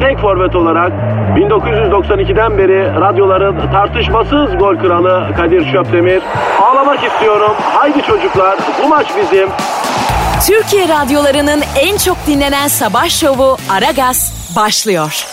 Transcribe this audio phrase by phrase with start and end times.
[0.00, 0.92] tek forvet olarak
[1.36, 6.22] 1992'den beri radyoların tartışmasız gol kralı Kadir Şöpdemir.
[6.62, 7.52] Ağlamak istiyorum.
[7.74, 9.48] Haydi çocuklar bu maç bizim.
[10.46, 15.24] Türkiye radyolarının en çok dinlenen sabah şovu Aragaz başlıyor.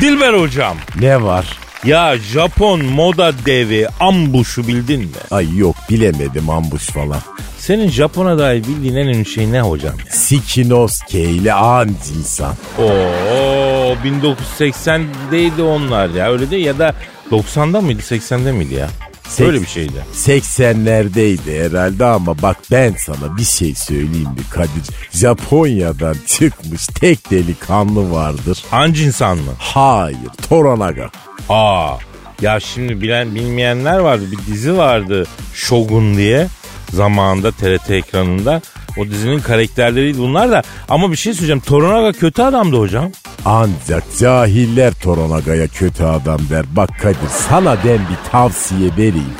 [0.00, 0.76] Dilber hocam.
[1.00, 1.58] Ne var?
[1.84, 5.06] Ya Japon moda devi Ambuş'u bildin mi?
[5.30, 7.20] Ay yok bilemedim ambuş falan.
[7.66, 10.12] Senin Japon'a dair bildiğin en önemli şey ne hocam ya?
[10.12, 12.54] Sikinoske ile an insan.
[12.78, 16.94] Oo 1980'deydi onlar ya öyle değil ya da
[17.30, 18.88] 90'da mıydı 80'de miydi ya?
[19.28, 19.92] Sek- Öyle bir şeydi.
[20.14, 24.84] 80'lerdeydi herhalde ama bak ben sana bir şey söyleyeyim mi Kadir?
[25.12, 28.64] Japonya'dan çıkmış tek delikanlı vardır.
[28.70, 29.52] Hangi insan mı?
[29.58, 31.10] Hayır Toranaga.
[31.48, 31.96] Aa
[32.42, 36.46] ya şimdi bilen bilmeyenler vardı bir dizi vardı Shogun diye
[36.92, 38.60] zamanında TRT ekranında.
[38.98, 40.62] O dizinin karakterleriydi bunlar da.
[40.88, 41.60] Ama bir şey söyleyeceğim.
[41.60, 43.10] Toranaga kötü adamdı hocam.
[43.44, 46.64] Ancak cahiller Toranaga'ya kötü adam der.
[46.76, 49.34] Bak Kadir sana ben bir tavsiye vereyim.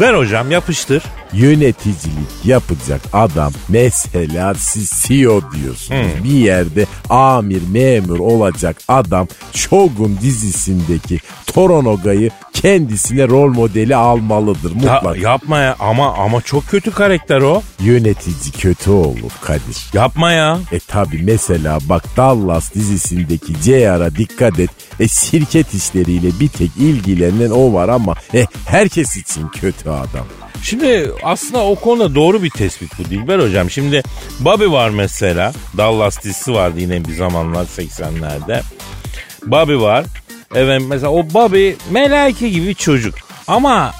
[0.00, 1.02] Ver hocam yapıştır.
[1.32, 6.24] Yöneticilik yapacak adam mesela siz CEO diyorsunuz.
[6.24, 15.16] Bir yerde amir memur olacak adam Shogun dizisindeki Toronoga'yı kendisine rol modeli almalıdır Ya, mutlaka.
[15.18, 17.62] yapma ya ama ama çok kötü karakter o.
[17.80, 19.90] Yönetici kötü olur Kadir.
[19.94, 20.58] Yapma ya.
[20.72, 24.70] E tabi mesela bak Dallas dizisindeki JR'a dikkat et.
[25.00, 30.26] E şirket işleriyle bir tek ilgilenen o var ama e, herkes için kötü adam.
[30.62, 33.70] Şimdi aslında o konuda doğru bir tespit bu Dilber hocam.
[33.70, 34.02] Şimdi
[34.40, 35.52] Bobby var mesela.
[35.76, 38.62] Dallas dizisi vardı yine bir zamanlar 80'lerde.
[39.46, 40.04] Bobby var.
[40.54, 43.14] Evet mesela o Bobby melaike gibi çocuk.
[43.48, 43.92] Ama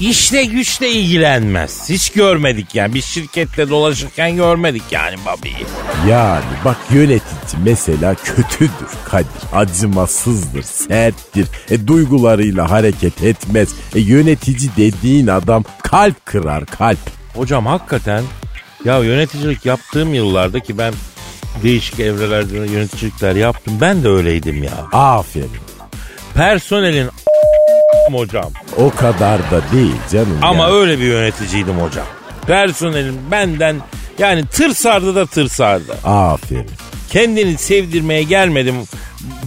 [0.00, 1.88] işle güçle ilgilenmez.
[1.90, 2.94] Hiç görmedik yani.
[2.94, 5.66] Bir şirkette dolaşırken görmedik yani Bobby'yi.
[6.08, 7.17] Yani bak yönetici
[7.64, 9.28] mesela kötüdür Kadir.
[9.52, 11.48] Acımasızdır, serttir.
[11.70, 13.68] E duygularıyla hareket etmez.
[13.94, 16.98] E yönetici dediğin adam kalp kırar kalp.
[17.34, 18.24] Hocam hakikaten
[18.84, 20.94] ya yöneticilik yaptığım yıllarda ki ben
[21.62, 23.74] değişik evrelerde yöneticilikler yaptım.
[23.80, 24.72] Ben de öyleydim ya.
[24.92, 25.50] Aferin.
[26.34, 27.08] Personelin
[28.12, 28.52] hocam.
[28.76, 30.38] O kadar da değil canım.
[30.42, 30.72] Ama ya.
[30.72, 32.06] öyle bir yöneticiydim hocam.
[32.46, 33.76] Personelin benden
[34.18, 35.92] yani tırsardı da tırsardı.
[36.04, 36.70] Aferin.
[37.10, 38.74] Kendini sevdirmeye gelmedim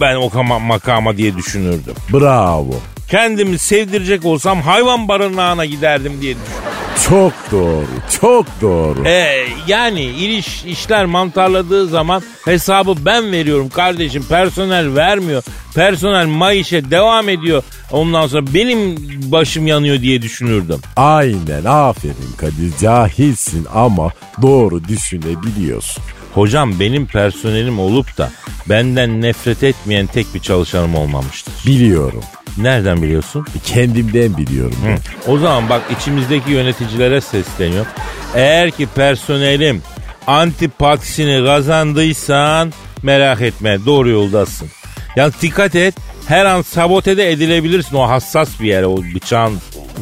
[0.00, 1.94] ben o kama- makama diye düşünürdüm.
[2.12, 2.74] Bravo.
[3.10, 6.72] Kendimi sevdirecek olsam hayvan barınağına giderdim diye düşünürdüm.
[7.08, 7.86] Çok doğru.
[8.20, 9.04] Çok doğru.
[9.08, 14.24] Ee, yani iliş işler mantarladığı zaman hesabı ben veriyorum kardeşim.
[14.28, 15.42] Personel vermiyor.
[15.74, 17.62] Personel mayışe devam ediyor.
[17.90, 18.96] Ondan sonra benim
[19.32, 20.80] başım yanıyor diye düşünürdüm.
[20.96, 22.72] Aynen aferin Kadir.
[22.80, 24.10] Cahilsin ama
[24.42, 26.02] doğru düşünebiliyorsun.
[26.34, 28.30] Hocam benim personelim olup da
[28.68, 31.54] benden nefret etmeyen tek bir çalışanım olmamıştır.
[31.66, 32.22] Biliyorum.
[32.58, 33.46] Nereden biliyorsun?
[33.64, 34.76] Kendimden biliyorum.
[34.86, 34.98] ben.
[35.32, 37.86] O zaman bak içimizdeki yöneticilere sesleniyor.
[38.34, 39.82] Eğer ki personelim
[40.26, 42.72] antipatisini kazandıysan
[43.02, 44.68] merak etme doğru yoldasın.
[45.16, 45.94] Yani dikkat et
[46.28, 49.58] her an sabote de edilebilirsin o hassas bir yere o bıçağın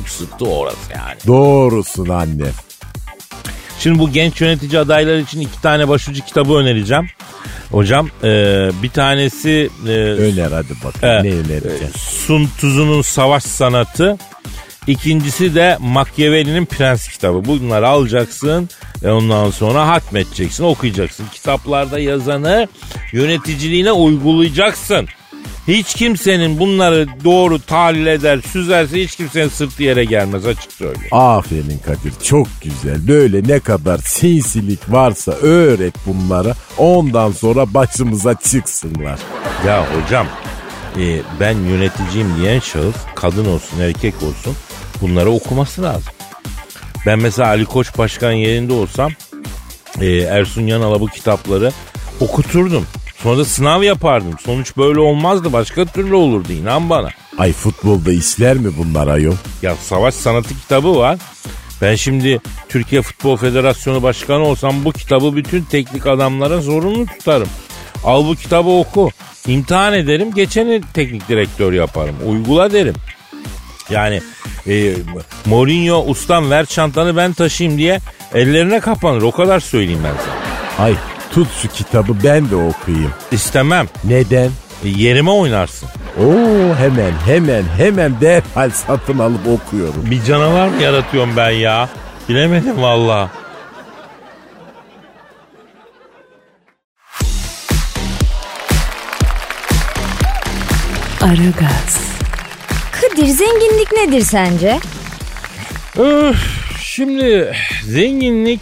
[0.06, 1.18] sırtı orası yani.
[1.26, 2.46] Doğrusun anne.
[3.80, 7.08] Şimdi bu genç yönetici adayları için iki tane başucu kitabı önereceğim.
[7.70, 8.28] Hocam e,
[8.82, 11.02] bir tanesi e, Öner hadi bakalım.
[11.02, 11.24] Evet.
[11.24, 11.98] Ne önereceksin?
[11.98, 14.18] Sun Tzu'nun Savaş Sanatı.
[14.86, 17.44] İkincisi de Machiavelli'nin Prens kitabı.
[17.44, 18.68] Bunları alacaksın
[19.02, 21.26] ve ondan sonra hatmedeceksin, okuyacaksın.
[21.32, 22.68] Kitaplarda yazanı
[23.12, 25.08] yöneticiliğine uygulayacaksın.
[25.70, 31.08] Hiç kimsenin bunları doğru tahlil eder, süzerse hiç kimsenin sırtı yere gelmez açık söyleyeyim.
[31.12, 33.08] Aferin Kadir çok güzel.
[33.08, 36.54] Böyle ne kadar sinsilik varsa öğret bunlara.
[36.78, 39.18] Ondan sonra başımıza çıksınlar.
[39.66, 40.26] Ya hocam
[40.98, 44.56] e, ben yöneticiyim diyen şahıs kadın olsun erkek olsun
[45.00, 46.12] bunları okuması lazım.
[47.06, 49.12] Ben mesela Ali Koç Başkan yerinde olsam
[50.00, 51.72] e, Ersun Yanal'a bu kitapları
[52.20, 52.86] okuturdum.
[53.22, 54.38] Sonra da sınav yapardım.
[54.44, 55.52] Sonuç böyle olmazdı.
[55.52, 57.08] Başka türlü olurdu inan bana.
[57.38, 59.34] Ay futbolda işler mi bunlar ayol?
[59.62, 61.18] Ya savaş sanatı kitabı var.
[61.82, 67.48] Ben şimdi Türkiye Futbol Federasyonu Başkanı olsam bu kitabı bütün teknik adamlara zorunlu tutarım.
[68.04, 69.10] Al bu kitabı oku.
[69.46, 70.34] İmtihan ederim.
[70.34, 72.16] Geçeni teknik direktör yaparım.
[72.26, 72.94] Uygula derim.
[73.90, 74.20] Yani
[74.68, 74.94] e,
[75.46, 77.98] Mourinho ustam ver çantanı ben taşıyayım diye
[78.34, 79.22] ellerine kapanır.
[79.22, 80.84] O kadar söyleyeyim ben sana.
[80.86, 80.94] Ay
[81.32, 83.12] tut şu kitabı ben de okuyayım.
[83.32, 83.86] İstemem.
[84.04, 84.50] Neden?
[84.84, 85.88] E, yerime oynarsın.
[86.18, 90.10] Oo hemen hemen hemen derhal satın alıp okuyorum.
[90.10, 91.88] Bir canavar mı yaratıyorum ben ya?
[92.28, 93.30] Bilemedim valla.
[101.20, 102.00] Aragaz.
[102.92, 104.80] Kadir zenginlik nedir sence?
[105.98, 106.36] Öf,
[106.82, 107.52] şimdi
[107.84, 108.60] zenginlik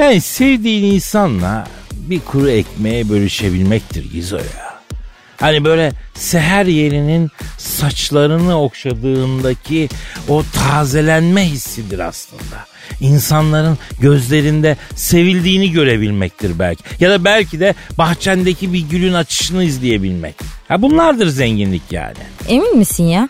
[0.00, 4.70] yani sevdiğin insanla bir kuru ekmeğe bölüşebilmektir Gizo ya.
[5.40, 9.88] Hani böyle seher yerinin saçlarını okşadığındaki
[10.28, 12.66] o tazelenme hissidir aslında.
[13.00, 16.82] İnsanların gözlerinde sevildiğini görebilmektir belki.
[17.00, 20.34] Ya da belki de bahçendeki bir gülün açışını izleyebilmek.
[20.68, 22.16] Ha bunlardır zenginlik yani.
[22.48, 23.28] Emin misin ya?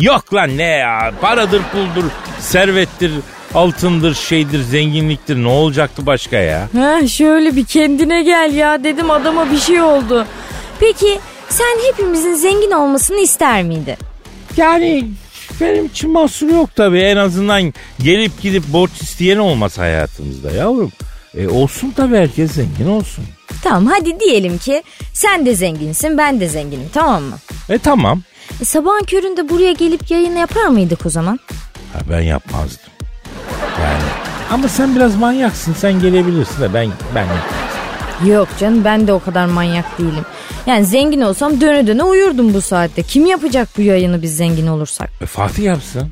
[0.00, 2.04] Yok lan ne ya paradır puldur
[2.40, 3.12] servettir
[3.54, 6.68] altındır şeydir zenginliktir ne olacaktı başka ya?
[6.76, 10.26] Ha şöyle bir kendine gel ya dedim adama bir şey oldu.
[10.80, 13.96] Peki sen hepimizin zengin olmasını ister miydin?
[14.56, 15.08] Yani
[15.60, 20.92] benim için mahsur yok tabii en azından gelip gidip borç isteyen olmaz hayatımızda yavrum.
[21.36, 23.24] E olsun tabii herkes zengin olsun.
[23.62, 24.82] Tamam hadi diyelim ki
[25.14, 27.36] sen de zenginsin ben de zenginim tamam mı?
[27.68, 28.22] E tamam.
[28.60, 31.40] E, sabahın köründe buraya gelip yayın yapar mıydık o zaman?
[31.92, 32.90] Ha, ben yapmazdım.
[33.82, 34.02] Yani
[34.50, 37.26] ama sen biraz manyaksın sen gelebilirsin de ben ben.
[38.26, 40.24] Yok canım ben de o kadar manyak değilim.
[40.66, 43.02] Yani zengin olsam döne döne uyurdum bu saatte.
[43.02, 45.10] Kim yapacak bu yayını biz zengin olursak?
[45.20, 46.08] E, Fatih yapsın.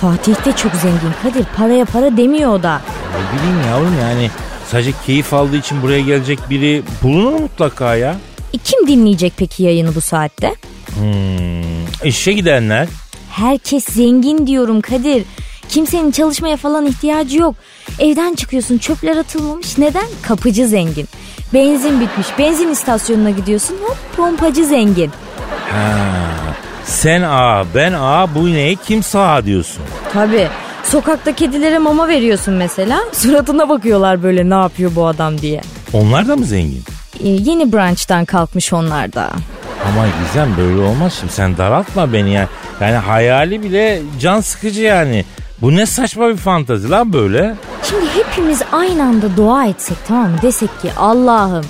[0.00, 1.44] Fatih de çok zengin Kadir.
[1.56, 2.80] Paraya para demiyor o da.
[3.14, 4.30] Ne bileyim yavrum yani
[4.70, 8.16] sadece keyif aldığı için buraya gelecek biri bulunur mutlaka ya.
[8.54, 10.54] E, kim dinleyecek peki yayını bu saatte?
[10.94, 12.88] Hmm, işe gidenler.
[13.30, 15.24] Herkes zengin diyorum Kadir.
[15.68, 17.54] Kimsenin çalışmaya falan ihtiyacı yok.
[17.98, 19.78] Evden çıkıyorsun çöpler atılmamış.
[19.78, 20.06] Neden?
[20.22, 21.08] Kapıcı zengin.
[21.54, 22.26] Benzin bitmiş.
[22.38, 23.76] Benzin istasyonuna gidiyorsun.
[23.82, 25.10] Hop pompacı zengin.
[25.72, 25.94] Ha,
[26.84, 29.82] sen A ben A bu ineği kim sağ diyorsun.
[30.12, 30.48] Tabii.
[30.84, 33.00] Sokakta kedilere mama veriyorsun mesela.
[33.12, 35.60] Suratına bakıyorlar böyle ne yapıyor bu adam diye.
[35.92, 36.82] Onlar da mı zengin?
[37.24, 39.30] Ee, yeni branch'tan kalkmış onlar da.
[39.88, 42.48] Ama Gizem böyle olmaz şimdi sen daraltma beni yani.
[42.80, 45.24] Yani hayali bile can sıkıcı yani.
[45.62, 47.54] Bu ne saçma bir fantazi lan böyle.
[47.90, 50.36] Şimdi hepimiz aynı anda dua etsek tamam mı?
[50.42, 51.64] Desek ki Allah'ım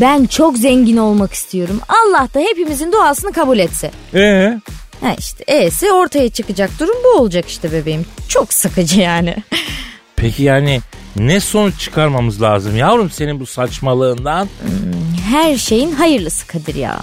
[0.00, 1.80] ben çok zengin olmak istiyorum.
[1.88, 3.90] Allah da hepimizin duasını kabul etse.
[4.14, 4.60] Ee,
[5.00, 8.06] Ha işte E'si ortaya çıkacak durum bu olacak işte bebeğim.
[8.28, 9.36] Çok sıkıcı yani.
[10.16, 10.80] peki yani
[11.16, 14.48] ne sonuç çıkarmamız lazım yavrum senin bu saçmalığından?
[15.30, 17.00] Her şeyin hayırlısı Kadir ya.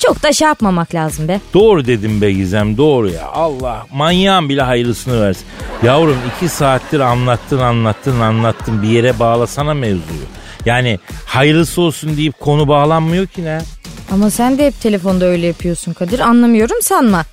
[0.00, 1.40] Çok da şey yapmamak lazım be.
[1.54, 3.26] Doğru dedim be Gizem doğru ya.
[3.26, 5.44] Allah manyağın bile hayırlısını versin.
[5.82, 10.20] Yavrum iki saattir anlattın anlattın anlattın bir yere bağlasana mevzuyu.
[10.66, 13.58] Yani hayırlısı olsun deyip konu bağlanmıyor ki ne?
[14.12, 16.18] Ama sen de hep telefonda öyle yapıyorsun Kadir.
[16.20, 17.24] Anlamıyorum sanma.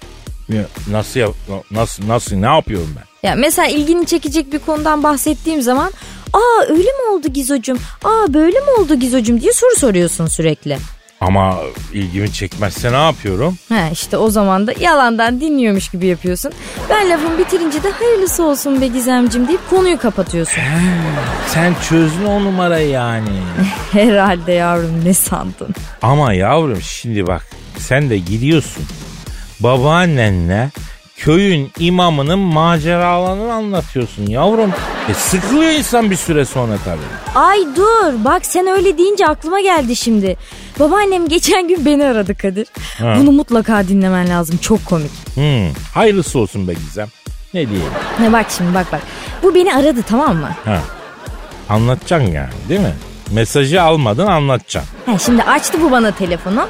[0.50, 1.34] Ya Nasıl yap
[1.72, 3.30] nasıl nasıl ne yapıyorum ben?
[3.30, 5.92] Ya mesela ilgini çekecek bir konudan bahsettiğim zaman
[6.34, 7.78] aa öyle mi oldu Gizocum?
[8.04, 10.78] Aa böyle mi oldu Gizocum diye soru soruyorsun sürekli.
[11.22, 11.56] Ama
[11.94, 13.58] ilgimi çekmezse ne yapıyorum?
[13.70, 16.52] Ha işte o zaman da yalandan dinliyormuş gibi yapıyorsun.
[16.90, 20.62] Ben lafımı bitirince de hayırlısı olsun be Gizemcim deyip konuyu kapatıyorsun.
[21.48, 23.30] Sen çözdün o numarayı yani.
[23.92, 25.76] Herhalde yavrum ne sandın?
[26.02, 27.46] Ama yavrum şimdi bak
[27.78, 28.84] sen de gidiyorsun.
[29.60, 30.70] Babaannenle
[31.18, 34.72] köyün imamının maceralarını anlatıyorsun yavrum.
[35.10, 37.40] E sıkılıyor insan bir süre sonra tabii.
[37.40, 40.38] Ay dur bak sen öyle deyince aklıma geldi şimdi.
[40.80, 42.68] Babaannem geçen gün beni aradı Kadir.
[43.00, 43.16] Ha.
[43.20, 45.12] Bunu mutlaka dinlemen lazım çok komik.
[45.36, 47.08] Hmm, hayırlısı olsun be Gizem.
[47.54, 47.92] Ne diyeyim?
[48.22, 49.02] Ne bak şimdi bak bak.
[49.44, 50.50] Bu beni aradı tamam mı?
[50.66, 50.82] Ha.
[51.70, 52.94] Anlatacaksın yani değil mi?
[53.32, 54.92] Mesajı almadın anlatacaksın.
[55.06, 56.68] Ha, şimdi açtı bu bana telefonu.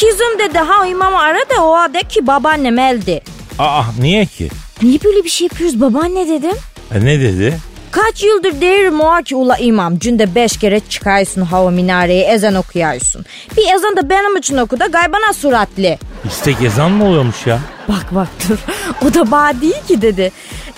[0.00, 3.20] Kızım dedi ha imamı ara da o de ki babaannem eldi.
[3.58, 4.48] Aa niye ki?
[4.82, 6.56] Niye böyle bir şey yapıyoruz babaanne dedim.
[6.94, 7.58] E, ne dedi?
[7.92, 8.60] Kaç yıldır
[9.00, 9.98] o ki ula imam.
[9.98, 13.24] Günde beş kere çıkarsın hava minareye ezan okuyarsın.
[13.56, 15.96] Bir ezan da benim için oku da gaybana suratlı.
[16.24, 17.58] İstek ezan mı oluyormuş ya?
[17.88, 18.58] Bak bak dur.
[19.08, 20.32] O da bana değil ki dedi.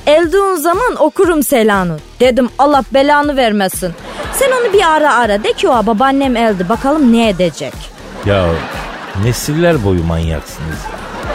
[0.06, 1.98] Elduğun zaman okurum selanı.
[2.20, 3.92] Dedim Allah belanı vermesin.
[4.32, 7.74] Sen onu bir ara ara de ki o babaannem öldü bakalım ne edecek.
[8.26, 8.46] Ya
[9.24, 10.78] nesiller boyu manyaksınız.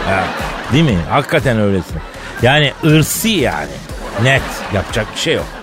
[0.06, 0.24] Ha,
[0.72, 0.98] değil mi?
[1.10, 1.96] Hakikaten öylesin.
[2.42, 3.72] Yani ırsi yani.
[4.22, 4.42] Net.
[4.74, 5.59] Yapacak bir şey yok.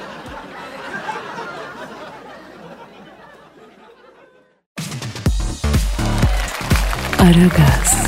[7.27, 8.07] Aragaz,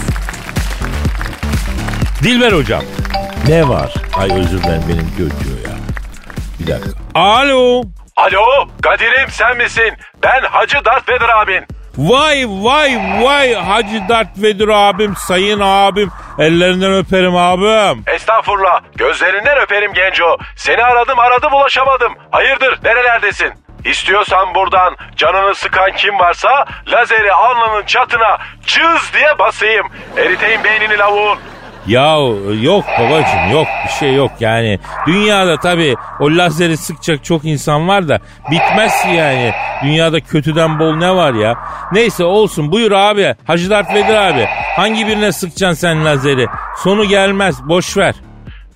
[2.23, 2.81] Dilber hocam.
[3.47, 3.93] Ne var?
[4.17, 5.75] Ay özür dilerim benim göküyor ya.
[6.59, 6.89] Bir dakika.
[7.15, 7.83] Alo.
[8.15, 9.93] Alo Kadir'im sen misin?
[10.23, 11.65] Ben Hacı Darth Vader abin.
[11.97, 16.11] Vay vay vay Hacı Dert Vedir abim, sayın abim.
[16.39, 18.03] Ellerinden öperim abim.
[18.07, 20.37] Estağfurullah gözlerinden öperim Genco.
[20.57, 22.13] Seni aradım aradım ulaşamadım.
[22.31, 23.53] Hayırdır nerelerdesin?
[23.85, 29.87] İstiyorsan buradan canını sıkan kim varsa lazeri alnının çatına çız diye basayım.
[30.17, 31.37] Eriteyim beynini lavuğun.
[31.87, 32.17] Ya
[32.61, 34.79] yok babacığım yok bir şey yok yani.
[35.07, 38.19] Dünyada tabii o lazeri sıkacak çok insan var da
[38.51, 39.53] bitmez yani.
[39.83, 41.55] Dünyada kötüden bol ne var ya.
[41.91, 43.35] Neyse olsun buyur abi.
[43.47, 44.45] Hacı Dert Vedir abi.
[44.75, 46.47] Hangi birine sıkacaksın sen lazeri?
[46.77, 48.15] Sonu gelmez boş ver.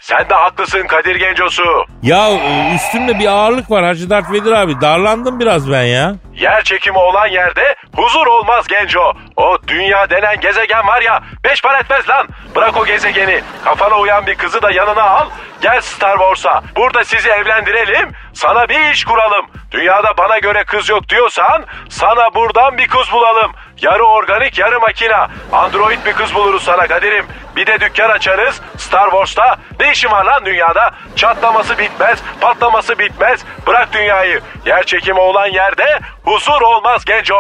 [0.03, 1.63] Sen de haklısın Kadir Gencosu.
[2.03, 4.81] Ya e, üstümde bir ağırlık var Hacı Dert Vedir abi.
[4.81, 6.15] Darlandım biraz ben ya.
[6.33, 9.13] Yer çekimi olan yerde huzur olmaz Genco.
[9.37, 12.27] O dünya denen gezegen var ya beş para etmez lan.
[12.55, 13.41] Bırak o gezegeni.
[13.63, 15.29] Kafana uyan bir kızı da yanına al.
[15.61, 16.61] Gel Star Wars'a.
[16.75, 18.11] Burada sizi evlendirelim.
[18.33, 19.45] Sana bir iş kuralım.
[19.71, 23.51] Dünyada bana göre kız yok diyorsan sana buradan bir kız bulalım.
[23.81, 25.27] Yarı organik yarı makina.
[25.51, 27.25] Android bir kız buluruz sana Kadir'im.
[27.55, 29.57] Bir de dükkan açarız Star Wars'ta.
[29.79, 30.91] Ne işin var lan dünyada?
[31.15, 33.45] Çatlaması bitmez, patlaması bitmez.
[33.67, 34.41] Bırak dünyayı.
[34.65, 37.35] Yer çekimi olan yerde huzur olmaz genco.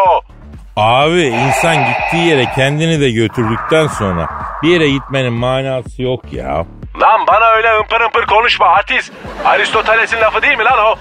[0.77, 4.29] Abi insan gittiği yere kendini de götürdükten sonra
[4.63, 6.65] bir yere gitmenin manası yok ya.
[7.01, 9.13] Lan bana öyle ımpır ımpır konuşma artist.
[9.45, 10.95] Aristoteles'in lafı değil mi lan o?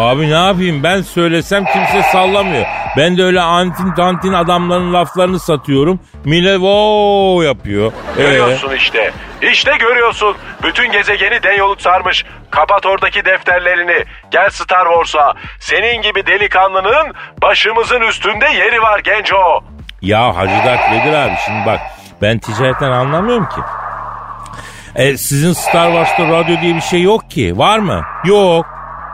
[0.00, 2.66] Abi ne yapayım ben söylesem kimse sallamıyor.
[2.96, 6.00] Ben de öyle antin tantin adamların laflarını satıyorum.
[6.24, 7.92] Millet wow yapıyor.
[8.18, 9.12] Ee, Görüyorsun işte.
[9.52, 10.36] İşte görüyorsun.
[10.62, 12.24] Bütün gezegeni denyoluk sarmış.
[12.50, 14.04] Kapat oradaki defterlerini.
[14.30, 15.34] Gel Star Wars'a.
[15.60, 19.64] Senin gibi delikanlının başımızın üstünde yeri var genco.
[20.02, 21.80] ya Hacı Dert Vedir abi şimdi bak
[22.22, 23.60] ben ticaretten anlamıyorum ki.
[24.94, 27.58] E, sizin Star Wars'ta radyo diye bir şey yok ki.
[27.58, 28.02] Var mı?
[28.24, 28.66] Yok.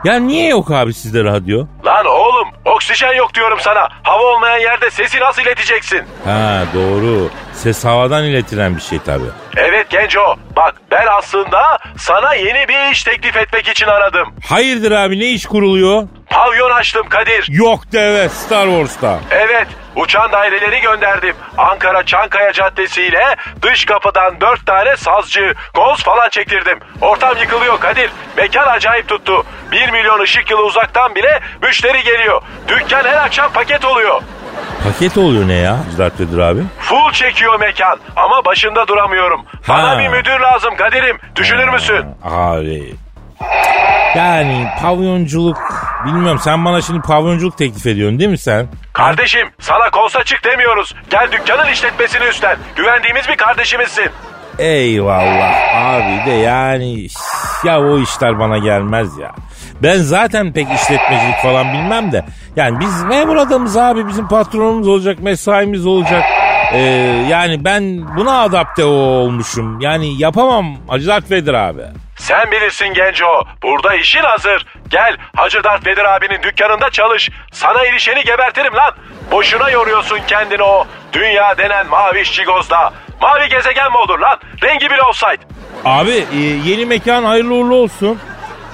[0.03, 1.65] Ya niye yok abi sizde radyo?
[1.85, 3.87] Lan oğlum oksijen yok diyorum sana.
[4.03, 6.01] Hava olmayan yerde sesi nasıl ileteceksin?
[6.25, 7.29] Ha doğru.
[7.53, 9.29] Ses havadan iletilen bir şey tabii.
[9.57, 10.35] Evet genco.
[10.55, 14.27] Bak ben aslında sana yeni bir iş teklif etmek için aradım.
[14.49, 16.03] Hayırdır abi ne iş kuruluyor?
[16.29, 17.45] Pavyon açtım Kadir.
[17.49, 19.19] Yok deve Star Wars'ta.
[19.31, 21.35] Evet, uçan daireleri gönderdim.
[21.57, 26.79] Ankara Çankaya Caddesi ile dış kapıdan dört tane sazcı, goz falan çektirdim.
[27.01, 28.11] Ortam yıkılıyor Kadir.
[28.37, 29.43] Mekan acayip tuttu.
[29.71, 32.41] Bir milyon ışık yılı uzaktan bile müşteri geliyor.
[32.67, 34.21] Dükkan her akşam paket oluyor.
[34.83, 36.63] Paket oluyor ne ya Dert Vedir abi?
[36.79, 39.41] Full çekiyor mekan ama başında duramıyorum.
[39.69, 39.99] Bana Ha.
[39.99, 41.17] bir müdür lazım Kadir'im.
[41.35, 42.05] Düşünür müsün?
[42.23, 42.93] Abi.
[44.15, 45.57] Yani pavyonculuk
[46.05, 48.67] bilmiyorum sen bana şimdi pavyonculuk teklif ediyorsun değil mi sen?
[48.93, 50.95] Kardeşim sana kolsa çık demiyoruz.
[51.09, 52.57] Gel dükkanın işletmesini üstlen.
[52.75, 54.09] Güvendiğimiz bir kardeşimizsin.
[54.59, 55.53] Eyvallah
[55.85, 57.07] abi de yani
[57.63, 59.31] ya o işler bana gelmez ya.
[59.83, 62.25] Ben zaten pek işletmecilik falan bilmem de.
[62.55, 66.23] Yani biz memur adamız abi bizim patronumuz olacak mesaimiz olacak.
[66.73, 66.79] Ee,
[67.29, 69.79] yani ben buna adapte olmuşum.
[69.81, 71.81] Yani yapamam Hacı Dert Vedir abi.
[72.17, 73.43] Sen bilirsin genco.
[73.63, 74.65] Burada işin hazır.
[74.89, 77.29] Gel Hacı Dert Vedir abinin dükkanında çalış.
[77.51, 78.91] Sana ilişeni gebertirim lan.
[79.31, 82.93] Boşuna yoruyorsun kendini o dünya denen mavi çigozda.
[83.21, 84.39] Mavi gezegen mi olur lan?
[84.63, 85.41] Rengi bile olsaydı.
[85.85, 88.19] Abi e, yeni mekan hayırlı uğurlu olsun.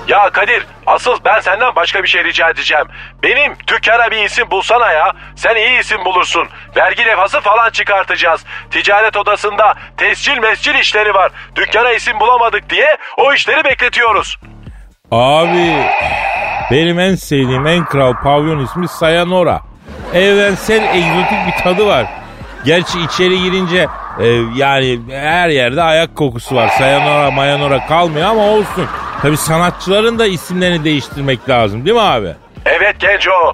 [0.08, 2.86] Ya Kadir asıl ben senden başka bir şey rica edeceğim.
[3.24, 5.14] Benim dükkana bir isim bulsana ya.
[5.36, 6.48] Sen iyi isim bulursun.
[6.76, 8.46] Vergi levhası falan çıkartacağız.
[8.72, 11.32] Ticaret odasında tescil mescil işleri var.
[11.56, 14.38] Dükkana isim bulamadık diye o işleri bekletiyoruz.
[15.12, 15.86] Abi
[16.72, 19.62] benim en sevdiğim en kral pavyon ismi Sayanora.
[20.14, 22.06] Evrensel egzotik bir tadı var.
[22.66, 23.88] Gerçi içeri girince
[24.20, 26.68] e, yani her yerde ayak kokusu var.
[26.68, 28.88] Sayanora mayanora kalmıyor ama olsun.
[29.26, 32.34] Tabi sanatçıların da isimlerini değiştirmek lazım değil mi abi?
[32.66, 33.54] Evet Genco.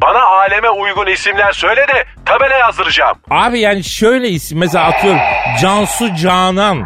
[0.00, 3.18] Bana aleme uygun isimler söyle de tabela yazdıracağım.
[3.30, 5.20] Abi yani şöyle isim mesela atıyorum
[5.60, 6.84] Cansu Canan,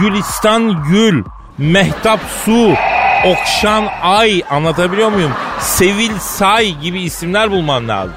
[0.00, 1.24] Gülistan Gül,
[1.58, 2.74] Mehtap Su,
[3.24, 5.32] Okşan Ay anlatabiliyor muyum?
[5.58, 8.14] Sevil Say gibi isimler bulman lazım.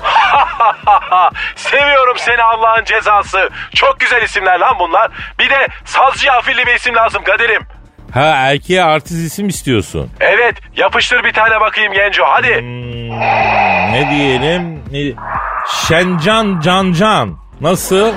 [1.56, 3.50] Seviyorum seni Allah'ın cezası.
[3.76, 5.12] Çok güzel isimler lan bunlar.
[5.40, 7.81] Bir de sazcı afilli bir isim lazım Kadir'im.
[8.14, 10.10] Ha erkeğe artist isim istiyorsun.
[10.20, 12.60] Evet yapıştır bir tane bakayım Genco hadi.
[12.60, 13.10] Hmm,
[13.92, 14.84] ne diyelim?
[14.92, 15.14] Ne-
[15.88, 17.42] Şencan Can Can.
[17.62, 18.14] Nasıl?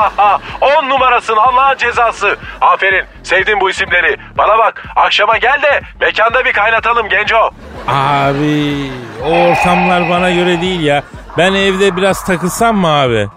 [0.60, 2.36] On numarasın Allah'ın cezası.
[2.60, 4.16] Aferin sevdim bu isimleri.
[4.38, 7.50] Bana bak akşama gel de mekanda bir kaynatalım genco.
[7.88, 8.90] Abi
[9.24, 11.02] o ortamlar bana göre değil ya.
[11.38, 13.28] Ben evde biraz takılsam mı abi?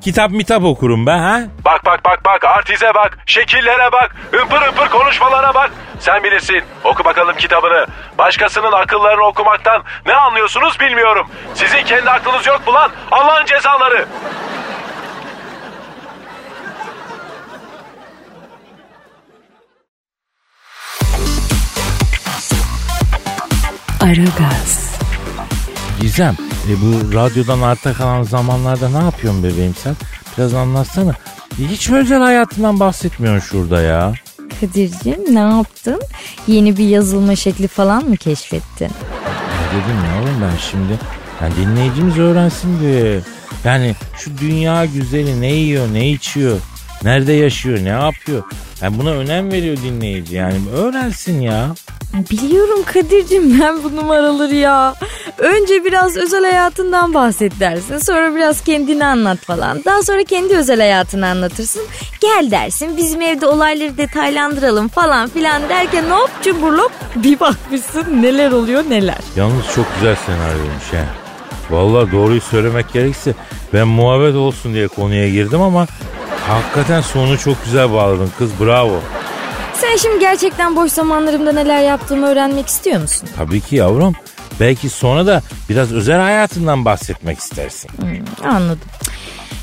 [0.00, 1.40] Kitap mitap okurum ben ha?
[1.64, 5.70] Bak bak bak bak artize bak şekillere bak ımpır ımpır konuşmalara bak.
[6.00, 7.86] Sen bilirsin oku bakalım kitabını.
[8.18, 11.28] Başkasının akıllarını okumaktan ne anlıyorsunuz bilmiyorum.
[11.54, 14.06] Sizin kendi aklınız yok mu lan Allah'ın cezaları.
[24.00, 24.98] Aragaz,
[26.00, 29.96] Gizem e bu radyodan arta kalan zamanlarda ne yapıyorsun bebeğim sen?
[30.38, 31.10] Biraz anlatsana.
[31.60, 34.12] E, Hiç özel hayatından bahsetmiyorsun şurada ya.
[34.60, 36.00] Kadir'cim ne yaptın?
[36.46, 38.86] Yeni bir yazılma şekli falan mı keşfettin?
[38.88, 40.98] Ne dedim ya oğlum ben şimdi?
[41.42, 43.20] Yani dinleyicimiz öğrensin diye.
[43.64, 46.58] Yani şu dünya güzeli ne yiyor, ne içiyor,
[47.04, 48.42] nerede yaşıyor, ne yapıyor?
[48.82, 50.36] Yani buna önem veriyor dinleyici.
[50.36, 51.74] Yani öğrensin ya.
[52.30, 54.94] Biliyorum Kadir'cim ben bu numaraları ya.
[55.38, 57.98] Önce biraz özel hayatından bahset dersin.
[57.98, 59.84] Sonra biraz kendini anlat falan.
[59.84, 61.82] Daha sonra kendi özel hayatını anlatırsın.
[62.20, 68.84] Gel dersin bizim evde olayları detaylandıralım falan filan derken hop cumburlop bir bakmışsın neler oluyor
[68.90, 69.18] neler.
[69.36, 71.04] Yalnız çok güzel senaryoymuş he.
[71.70, 73.34] Vallahi doğruyu söylemek gerekirse
[73.72, 75.86] ben muhabbet olsun diye konuya girdim ama
[76.48, 79.00] hakikaten sonu çok güzel bağladın kız bravo.
[79.74, 83.28] Sen şimdi gerçekten boş zamanlarımda neler yaptığımı öğrenmek istiyor musun?
[83.36, 84.14] Tabii ki yavrum.
[84.60, 87.90] Belki sonra da biraz özel hayatından bahsetmek istersin.
[88.44, 88.88] Anladım.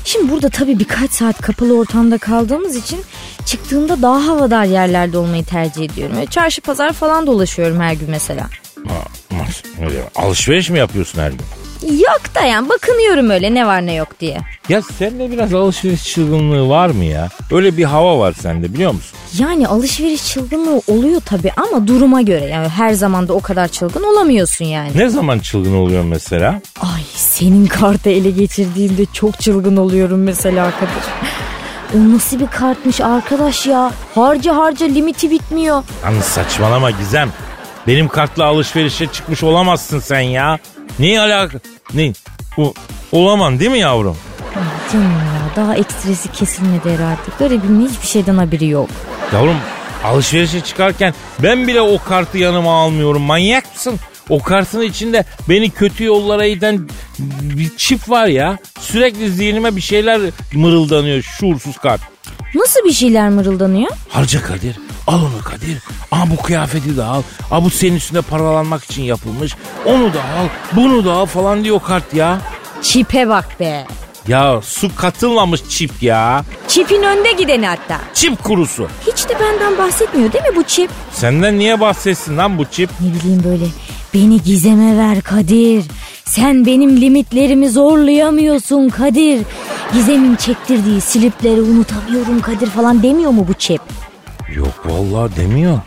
[0.04, 3.00] Şimdi burada tabii birkaç saat kapalı ortamda kaldığımız için
[3.46, 6.16] çıktığımda daha havadar yerlerde olmayı tercih ediyorum.
[6.16, 8.42] Böyle Çarşı pazar falan dolaşıyorum her gün mesela.
[8.88, 8.94] Ha?
[10.16, 11.40] Alışveriş mi yapıyorsun her gün?
[11.90, 14.38] Yok da yani bakınıyorum öyle ne var ne yok diye.
[14.68, 17.28] Ya sende biraz alışveriş çılgınlığı var mı ya?
[17.52, 19.18] Öyle bir hava var sende biliyor musun?
[19.38, 22.44] Yani alışveriş çılgınlığı oluyor tabii ama duruma göre.
[22.44, 24.90] Yani her zaman da o kadar çılgın olamıyorsun yani.
[24.96, 26.60] Ne zaman çılgın oluyorsun mesela?
[26.80, 31.04] Ay senin kartı ele geçirdiğimde çok çılgın oluyorum mesela Kadir.
[31.94, 33.92] O nasıl bir kartmış arkadaş ya.
[34.14, 35.82] Harca harca limiti bitmiyor.
[36.04, 37.32] Yalnız saçmalama Gizem.
[37.86, 40.58] Benim kartla alışverişe çıkmış olamazsın sen ya.
[40.98, 41.58] Ne alaka?
[41.94, 42.12] Ne?
[42.58, 42.74] O,
[43.12, 44.16] olaman değil mi yavrum?
[44.56, 47.20] Ay Canım ya daha ekstresi kesilmedi herhalde.
[47.38, 48.88] Garibimin hiçbir şeyden haberi yok.
[49.32, 49.56] Yavrum
[50.04, 53.22] alışverişe çıkarken ben bile o kartı yanıma almıyorum.
[53.22, 53.94] Manyak mısın?
[54.28, 56.88] O kartın içinde beni kötü yollara iten
[57.40, 58.58] bir çift var ya.
[58.80, 60.20] Sürekli zihnime bir şeyler
[60.54, 62.00] mırıldanıyor şuursuz kart.
[62.54, 63.90] Nasıl bir şeyler mırıldanıyor?
[64.08, 64.76] Harca Kadir.
[65.06, 65.78] Al onu Kadir.
[66.12, 67.22] Aa bu kıyafeti de al.
[67.50, 69.54] Aa bu senin üstünde paralanmak için yapılmış.
[69.84, 70.46] Onu da al.
[70.72, 72.40] Bunu da al falan diyor kart ya.
[72.82, 73.86] Çipe bak be.
[74.28, 76.44] Ya su katılmamış çip ya.
[76.68, 78.00] Çipin önde gideni hatta.
[78.14, 78.88] Çip kurusu.
[79.06, 80.90] Hiç de benden bahsetmiyor değil mi bu çip?
[81.12, 82.90] Senden niye bahsetsin lan bu çip?
[83.00, 83.64] Ne bileyim böyle
[84.14, 85.84] beni gizeme ver Kadir.
[86.24, 89.42] Sen benim limitlerimi zorlayamıyorsun Kadir.
[89.92, 93.80] Gizemin çektirdiği slipleri unutamıyorum Kadir falan demiyor mu bu çip?
[94.54, 95.78] Yok vallahi demiyor.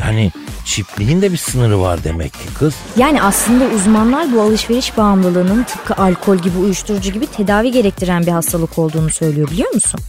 [0.00, 0.32] Yani
[0.64, 2.74] çipliğin de bir sınırı var demek ki kız.
[2.96, 8.78] Yani aslında uzmanlar bu alışveriş bağımlılığının tıpkı alkol gibi uyuşturucu gibi tedavi gerektiren bir hastalık
[8.78, 10.00] olduğunu söylüyor biliyor musun?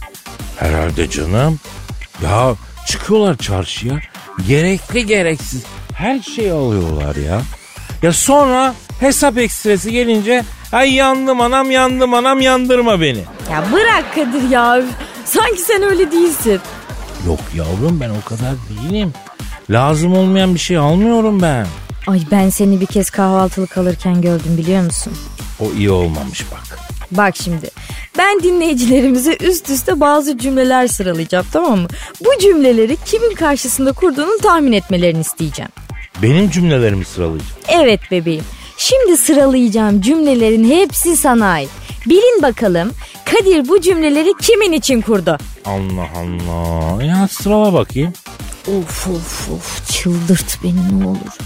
[0.58, 1.60] Herhalde canım.
[2.24, 2.54] Ya
[2.86, 4.00] çıkıyorlar çarşıya.
[4.48, 5.62] Gerekli gereksiz
[5.94, 7.40] her şeyi alıyorlar ya.
[8.02, 13.24] Ya sonra hesap ekstresi gelince ay yandım anam yandım anam yandırma beni.
[13.52, 14.82] Ya bırak Kadir ya.
[15.24, 16.60] Sanki sen öyle değilsin.
[17.26, 19.12] Yok yavrum ben o kadar değilim.
[19.70, 21.66] Lazım olmayan bir şey almıyorum ben.
[22.06, 25.12] Ay ben seni bir kez kahvaltılık alırken gördüm biliyor musun?
[25.60, 26.78] O iyi olmamış bak.
[27.10, 27.70] Bak şimdi
[28.18, 31.88] ben dinleyicilerimize üst üste bazı cümleler sıralayacağım tamam mı?
[32.24, 35.70] Bu cümleleri kimin karşısında kurduğunu tahmin etmelerini isteyeceğim.
[36.22, 37.52] Benim cümlelerimi sıralayacağım.
[37.68, 38.44] Evet bebeğim.
[38.76, 41.70] Şimdi sıralayacağım cümlelerin hepsi sana ait.
[42.06, 42.90] Bilin bakalım
[43.24, 45.38] Kadir bu cümleleri kimin için kurdu?
[45.64, 47.02] Allah Allah.
[47.04, 48.12] Ya sırala bakayım.
[48.68, 51.36] Of of of çıldırt beni ne olur.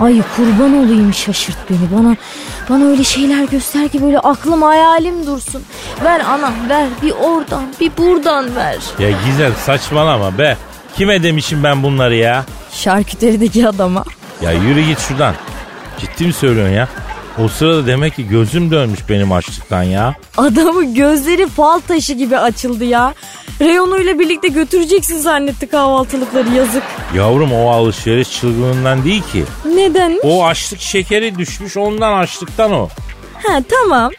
[0.00, 1.98] Ay kurban olayım şaşırt beni.
[1.98, 2.16] Bana
[2.68, 5.62] bana öyle şeyler göster ki böyle aklım hayalim dursun.
[6.04, 8.76] Ver anam ver bir oradan bir buradan ver.
[8.98, 10.56] Ya Gizem saçmalama be.
[10.96, 12.44] Kime demişim ben bunları ya?
[12.72, 14.04] Şarküterideki adama.
[14.42, 15.34] Ya yürü git şuradan.
[16.00, 16.88] Ciddi mi söylüyorsun ya?
[17.38, 20.14] O sırada demek ki gözüm dönmüş benim açlıktan ya.
[20.36, 23.14] Adamın gözleri fal taşı gibi açıldı ya.
[23.60, 26.82] Reyonuyla birlikte götüreceksin zannetti kahvaltılıkları yazık.
[27.14, 29.44] Yavrum o alışveriş çılgınından değil ki.
[29.74, 30.20] Neden?
[30.22, 32.88] O açlık şekeri düşmüş ondan açlıktan o.
[33.42, 34.10] Ha tamam.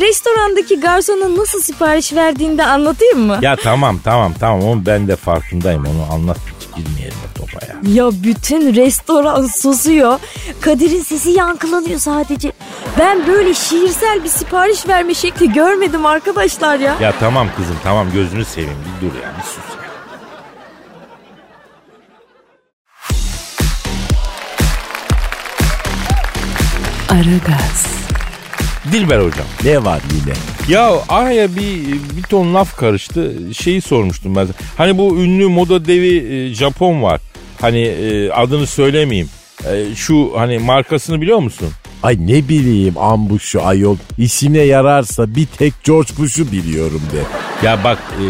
[0.00, 3.38] Restorandaki garsona nasıl sipariş verdiğini de anlatayım mı?
[3.42, 6.38] Ya tamam tamam tamam onu ben de farkındayım onu anlat
[6.76, 8.04] girmeyelim o topa ya.
[8.04, 10.18] Ya bütün restoran susuyor.
[10.60, 12.51] Kadir'in sesi yankılanıyor sadece.
[12.98, 16.96] Ben böyle şiirsel bir sipariş verme şekli görmedim arkadaşlar ya.
[17.00, 19.72] Ya tamam kızım tamam gözünü seveyim bir dur ya bir sus.
[27.08, 27.86] Aragaz,
[28.92, 29.46] Dilber hocam.
[29.64, 30.34] Ne var yine?
[30.68, 33.32] Ya araya bir bir ton laf karıştı.
[33.54, 34.48] Şeyi sormuştum ben.
[34.76, 37.20] Hani bu ünlü moda devi e, Japon var.
[37.60, 39.28] Hani e, adını söylemeyeyim.
[39.70, 41.68] E, şu hani markasını biliyor musun?
[42.02, 43.96] Ay ne bileyim ambuşu ayol.
[44.18, 47.22] İşine yararsa bir tek George Bush'u biliyorum de.
[47.66, 48.26] Ya bak e,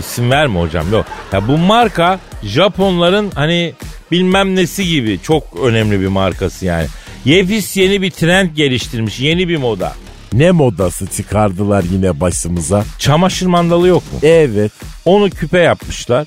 [0.00, 1.06] isim verme hocam yok.
[1.32, 3.74] Ya bu marka Japonların hani
[4.12, 6.86] bilmem nesi gibi çok önemli bir markası yani.
[7.24, 9.92] Yepis yeni bir trend geliştirmiş yeni bir moda.
[10.32, 12.84] Ne modası çıkardılar yine başımıza?
[12.98, 14.18] Çamaşır mandalı yok mu?
[14.22, 14.72] Evet
[15.04, 16.26] Onu küpe yapmışlar.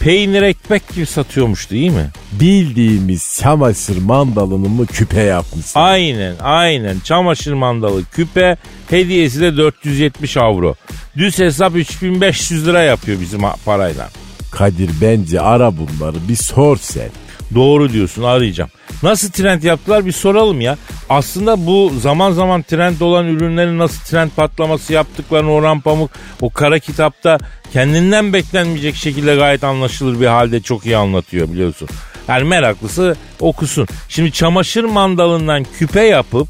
[0.00, 2.10] Peynir ekmek gibi satıyormuş değil mi?
[2.32, 5.82] bildiğimiz çamaşır mandalını mı küpe yapmışlar?
[5.92, 8.56] Aynen aynen çamaşır mandalı küpe
[8.90, 10.74] hediyesi de 470 avro.
[11.16, 14.10] Düz hesap 3500 lira yapıyor bizim parayla.
[14.52, 17.10] Kadir bence ara bunları bir sor sen.
[17.54, 18.70] Doğru diyorsun arayacağım.
[19.02, 20.78] Nasıl trend yaptılar bir soralım ya.
[21.08, 26.10] Aslında bu zaman zaman trend olan ürünlerin nasıl trend patlaması yaptıklarını Orhan Pamuk
[26.40, 27.38] o kara kitapta
[27.72, 31.88] kendinden beklenmeyecek şekilde gayet anlaşılır bir halde çok iyi anlatıyor biliyorsun.
[32.28, 33.86] Yani meraklısı okusun.
[34.08, 36.48] Şimdi çamaşır mandalından küpe yapıp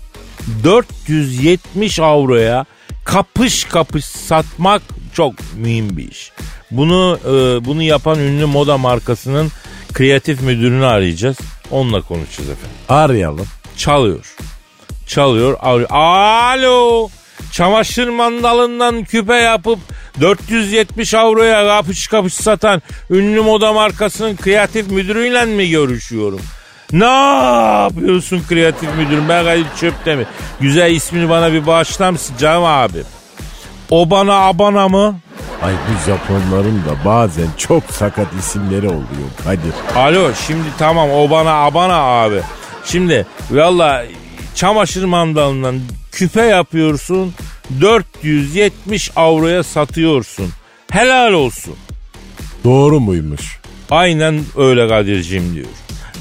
[0.65, 2.65] 470 avroya
[3.05, 4.83] kapış kapış satmak
[5.15, 6.33] çok mühim bir iş.
[6.71, 9.51] Bunu e, bunu yapan ünlü moda markasının
[9.93, 11.39] kreatif müdürünü arayacağız.
[11.71, 12.77] Onunla konuşacağız efendim.
[12.89, 13.47] Arayalım.
[13.77, 14.35] Çalıyor.
[15.07, 15.57] Çalıyor.
[15.61, 15.91] arıyor.
[15.91, 17.09] Alo.
[17.53, 19.79] Çamaşır mandalından küpe yapıp
[20.21, 26.41] 470 avroya kapış kapış satan ünlü moda markasının kreatif müdürüyle mi görüşüyorum?
[26.93, 27.05] Ne
[27.85, 29.29] yapıyorsun kreatif müdürüm?
[29.29, 30.27] Ben Kadir Çöp'te mi?
[30.61, 32.99] Güzel ismini bana bir bağışlar mısın canım abi?
[33.93, 35.19] O bana abana mı?
[35.63, 39.73] Ay bu Japonların da bazen çok sakat isimleri oluyor Kadir.
[39.97, 42.41] Alo şimdi tamam o bana abana abi.
[42.85, 44.05] Şimdi valla
[44.55, 45.81] çamaşır mandalından
[46.13, 47.35] küpe yapıyorsun
[47.81, 50.49] 470 avroya satıyorsun.
[50.91, 51.75] Helal olsun.
[52.65, 53.61] Doğru muymuş?
[53.91, 55.67] Aynen öyle Kadir'cim diyor.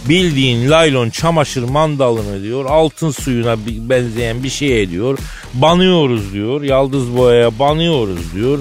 [0.10, 5.18] Bildiğin laylon çamaşır mandalını diyor altın suyuna benzeyen bir şey diyor.
[5.54, 6.62] Banıyoruz diyor.
[6.62, 8.60] Yaldız boyaya banıyoruz diyor.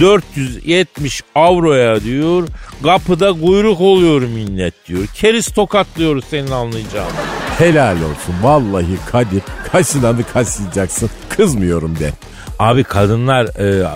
[0.00, 2.48] 470 avroya diyor.
[2.82, 5.06] Kapıda kuyruk oluyor millet diyor.
[5.14, 7.12] Keriz tokatlıyoruz senin anlayacağın.
[7.58, 9.42] Helal olsun vallahi Kadir.
[9.72, 11.10] Kaşınanı kaşıyacaksın.
[11.28, 12.12] Kızmıyorum de.
[12.58, 13.86] Abi kadınlar e,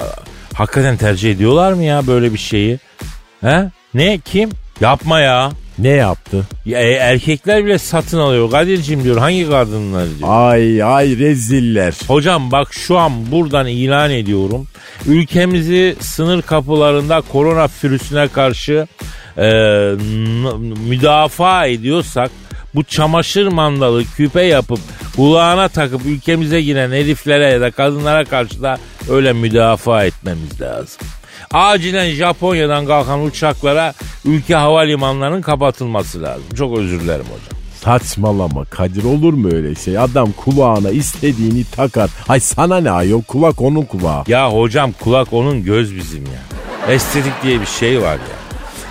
[0.54, 2.78] hakikaten tercih ediyorlar mı ya böyle bir şeyi?
[3.40, 3.70] He?
[3.94, 4.18] Ne?
[4.24, 4.50] Kim?
[4.80, 5.50] Yapma ya.
[5.78, 6.46] Ne yaptı?
[6.66, 8.50] Ya, e, erkekler bile satın alıyor.
[8.50, 10.28] Kadir'cim diyor hangi kadınlar diyor.
[10.50, 11.94] Ay ay reziller.
[12.06, 14.66] Hocam bak şu an buradan ilan ediyorum.
[15.06, 18.86] Ülkemizi sınır kapılarında korona virüsüne karşı
[19.38, 19.50] e,
[20.88, 22.30] müdafaa ediyorsak
[22.74, 24.80] bu çamaşır mandalı küpe yapıp
[25.16, 28.78] kulağına takıp ülkemize giren heriflere ya da kadınlara karşı da
[29.10, 31.06] öyle müdafaa etmemiz lazım.
[31.54, 36.44] Acilen Japonya'dan kalkan uçaklara ülke havalimanlarının kapatılması lazım.
[36.56, 37.60] Çok özür dilerim hocam.
[37.80, 39.98] Saçmalama Kadir olur mu öyle şey?
[39.98, 42.10] Adam kulağına istediğini takar.
[42.28, 44.24] Ay sana ne ayol kulak onun kulağı.
[44.26, 46.42] Ya hocam kulak onun göz bizim ya.
[46.94, 48.36] Estetik diye bir şey var ya.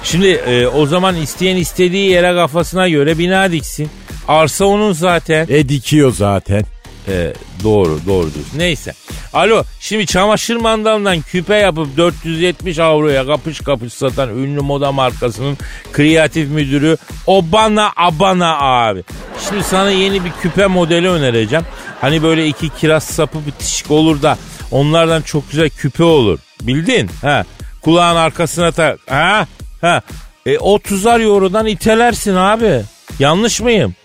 [0.03, 3.89] Şimdi e, o zaman isteyen istediği yere kafasına göre bina diksin.
[4.27, 5.47] Arsa onun zaten.
[5.49, 6.63] E dikiyor zaten.
[7.07, 8.57] E, doğru doğru diyorsun.
[8.59, 8.93] Neyse.
[9.33, 15.57] Alo şimdi çamaşır mandalından küpe yapıp 470 avroya kapış kapış satan ünlü moda markasının
[15.93, 19.03] kreatif müdürü Obana Abana abi.
[19.49, 21.65] Şimdi sana yeni bir küpe modeli önereceğim.
[22.01, 24.37] Hani böyle iki kiraz sapı bitişik olur da
[24.71, 26.39] onlardan çok güzel küpe olur.
[26.61, 27.09] Bildin?
[27.21, 27.43] Ha.
[27.81, 28.99] Kulağın arkasına tak.
[29.09, 29.47] Ha?
[29.81, 30.01] Ha.
[30.45, 32.81] E, 30'ar eurodan itelersin abi.
[33.19, 33.95] Yanlış mıyım?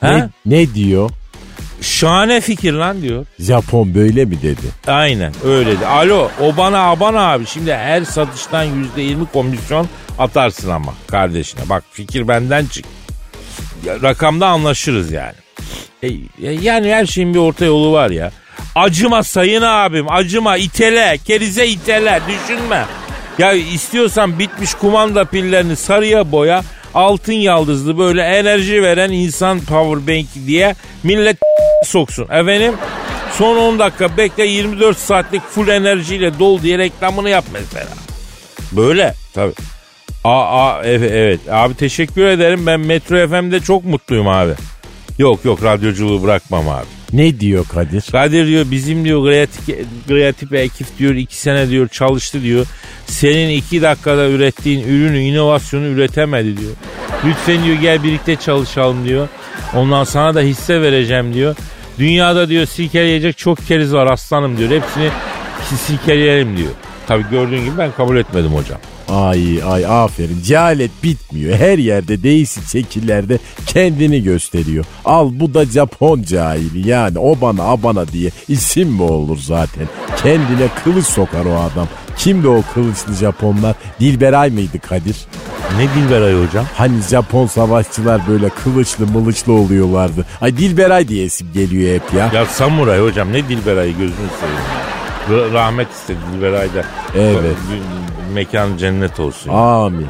[0.00, 0.10] Ha?
[0.10, 1.10] Ne, ne diyor?
[1.82, 3.26] Şahane fikir lan diyor.
[3.38, 4.66] Japon böyle mi dedi?
[4.86, 5.86] Aynen öyle de.
[5.86, 11.60] Alo o bana aban abi şimdi her satıştan yüzde yirmi komisyon atarsın ama kardeşine.
[11.68, 12.84] Bak fikir benden çık.
[13.84, 15.34] Ya, rakamda anlaşırız yani.
[16.02, 18.30] E, e, yani her şeyin bir orta yolu var ya.
[18.74, 22.84] Acıma sayın abim acıma itele kerize itele düşünme.
[23.38, 26.62] Ya istiyorsan bitmiş kumanda pillerini sarıya boya
[26.94, 31.36] altın yaldızlı böyle enerji veren insan powerbank diye millet
[31.84, 32.24] soksun.
[32.24, 32.74] Efendim
[33.38, 37.88] son 10 dakika bekle 24 saatlik full enerjiyle dol diye reklamını yap mesela.
[38.72, 39.52] Böyle tabii.
[40.24, 44.52] Aa, aa, evet, evet abi teşekkür ederim ben Metro FM'de çok mutluyum abi.
[45.18, 46.86] Yok yok radyoculuğu bırakmam abi.
[47.12, 48.04] Ne diyor Kadir?
[48.12, 49.66] Kadir diyor bizim diyor kreatif,
[50.08, 52.66] kreatif ekip diyor iki sene diyor çalıştı diyor.
[53.06, 56.72] Senin iki dakikada ürettiğin ürünü inovasyonu üretemedi diyor.
[57.24, 59.28] Lütfen diyor gel birlikte çalışalım diyor.
[59.74, 61.56] Ondan sana da hisse vereceğim diyor.
[61.98, 64.70] Dünyada diyor silkeleyecek çok keriz var aslanım diyor.
[64.70, 65.08] Hepsini
[65.76, 66.70] silkeleyelim diyor.
[67.06, 68.78] Tabii gördüğün gibi ben kabul etmedim hocam.
[69.12, 70.42] Ay ay aferin.
[70.46, 71.58] Cehalet bitmiyor.
[71.58, 74.84] Her yerde değişik şekillerde kendini gösteriyor.
[75.04, 76.88] Al bu da Japon cahili.
[76.88, 79.88] Yani o bana abana diye isim mi olur zaten?
[80.22, 81.88] Kendine kılıç sokar o adam.
[82.16, 83.74] Kimdi o kılıçlı Japonlar?
[84.00, 85.16] Dilberay mıydı Kadir?
[85.78, 86.64] Ne Dilberay hocam?
[86.74, 90.26] Hani Japon savaşçılar böyle kılıçlı mılıçlı oluyorlardı.
[90.40, 92.30] Ay Dilberay diye isim geliyor hep ya.
[92.34, 94.62] Ya samuray hocam ne Dilberay'ı gözünü seveyim.
[95.30, 96.84] Ra- rahmet istedi Dilberay da.
[97.16, 97.56] Evet.
[98.34, 99.50] Mekan cennet olsun.
[99.50, 100.06] Amin.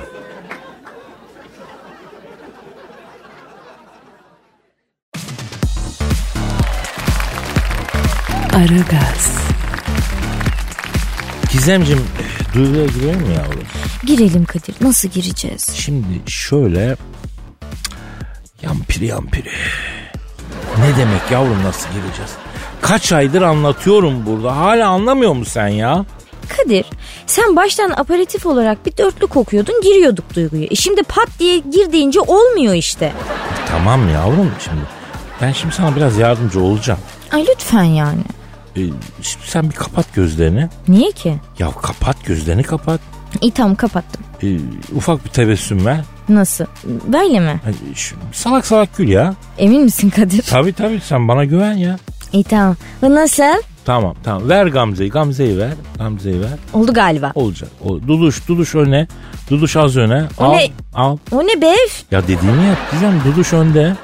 [8.54, 9.32] Aragaz,
[11.52, 12.00] Gizemcim
[12.54, 13.64] duyguya girelim mi yavrum?
[14.06, 14.74] Girelim Kadir.
[14.80, 15.70] Nasıl gireceğiz?
[15.74, 16.96] Şimdi şöyle
[18.62, 19.48] yampiri yampiri.
[20.78, 22.30] Ne demek yavrum nasıl gireceğiz?
[22.82, 24.56] Kaç aydır anlatıyorum burada.
[24.56, 26.04] Hala anlamıyor musun sen ya?
[26.56, 26.84] Kadir
[27.26, 30.66] sen baştan aparatif olarak bir dörtlük okuyordun giriyorduk duyguya.
[30.70, 33.12] E şimdi pat diye gir deyince olmuyor işte.
[33.68, 34.82] Tamam yavrum şimdi.
[35.42, 37.00] Ben şimdi sana biraz yardımcı olacağım.
[37.32, 38.20] Ay lütfen yani.
[38.76, 38.80] Ee,
[39.22, 40.68] şimdi sen bir kapat gözlerini.
[40.88, 41.34] Niye ki?
[41.58, 43.00] Ya kapat gözlerini kapat.
[43.40, 44.22] İyi tamam kapattım.
[44.42, 44.56] Ee,
[44.96, 46.00] ufak bir tebessüm ver.
[46.28, 46.64] Nasıl?
[46.84, 47.60] Böyle mi?
[47.64, 49.34] Hadi şu, salak salak gül ya.
[49.58, 50.42] Emin misin Kadir?
[50.42, 51.98] Tabii tabii sen bana güven ya.
[52.32, 52.76] İyi tamam.
[53.02, 53.62] Bu nasıl?
[53.84, 55.72] Tamam tamam ver Gamze'yi Gamze'yi ver.
[55.98, 56.48] Gamze'yi ver.
[56.72, 57.32] Oldu galiba.
[57.34, 57.68] Olacak.
[57.84, 59.06] O, duduş duduş öne.
[59.50, 60.24] Duduş az öne.
[60.38, 60.68] O al ne?
[60.94, 61.16] al.
[61.32, 61.88] O ne bev?
[62.10, 63.96] Ya dediğini yap Gizem duduş önde.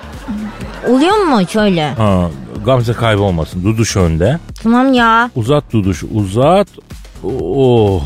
[0.89, 1.91] Oluyor mu şöyle?
[1.91, 2.31] Ha,
[2.65, 3.65] Gamze kaybolmasın.
[3.65, 4.39] Duduş önde.
[4.63, 5.31] Tamam ya.
[5.37, 6.69] Uzat duduş uzat.
[7.25, 8.03] Oh.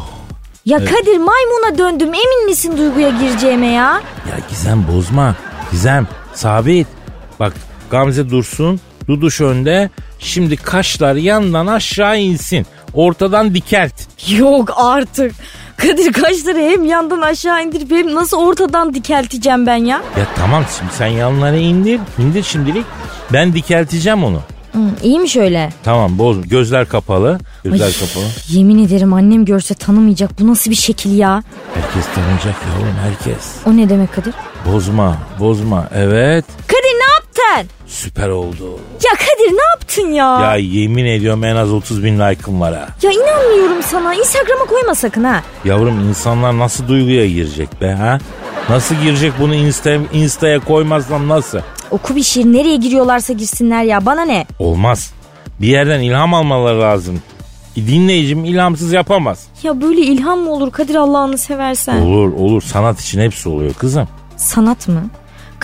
[0.64, 2.08] Ya Kadir maymuna döndüm.
[2.08, 4.00] Emin misin duyguya gireceğime ya?
[4.30, 5.35] Ya Gizem bozma.
[5.70, 6.87] Gizem sabit.
[7.40, 7.52] Bak
[7.90, 8.80] Gamze dursun.
[9.08, 9.90] Duduş önde.
[10.18, 12.66] Şimdi kaşlar yandan aşağı insin.
[12.94, 13.92] Ortadan dikelt.
[14.38, 15.32] Yok artık.
[15.76, 19.96] Kadir kaşları hem yandan aşağı indirip hem nasıl ortadan dikelteceğim ben ya?
[20.18, 22.00] Ya tamam şimdi sen yanları indir.
[22.18, 22.86] İndir şimdilik.
[23.32, 24.40] Ben dikelteceğim onu.
[24.72, 25.72] Hı, iyi mi şöyle?
[25.84, 26.48] Tamam boz.
[26.48, 27.38] Gözler kapalı.
[27.64, 28.24] Gözler Ay, kapalı.
[28.48, 30.40] Yemin ederim annem görse tanımayacak.
[30.40, 31.42] Bu nasıl bir şekil ya?
[31.74, 33.46] Herkes tanıyacak yavrum herkes.
[33.66, 34.34] O ne demek Kadir?
[34.66, 35.88] Bozma bozma.
[35.94, 36.44] Evet.
[36.66, 36.98] Kadir
[37.56, 37.70] yaptın?
[37.86, 38.78] Süper oldu.
[39.04, 40.40] Ya Kadir ne yaptın ya?
[40.40, 42.88] Ya yemin ediyorum en az 30 bin like'ım var ha.
[43.02, 44.14] Ya inanmıyorum sana.
[44.14, 45.42] Instagram'a koyma sakın ha.
[45.64, 48.18] Yavrum insanlar nasıl duyguya girecek be ha?
[48.68, 51.58] Nasıl girecek bunu Insta, Insta'ya koymazsam nasıl?
[51.90, 54.46] Oku bir şiir nereye giriyorlarsa girsinler ya bana ne?
[54.58, 55.12] Olmaz.
[55.60, 57.22] Bir yerden ilham almaları lazım.
[57.76, 59.46] Dinleyicim ilhamsız yapamaz.
[59.62, 62.00] Ya böyle ilham mı olur Kadir Allah'ını seversen?
[62.00, 64.08] Olur olur sanat için hepsi oluyor kızım.
[64.36, 65.02] Sanat mı?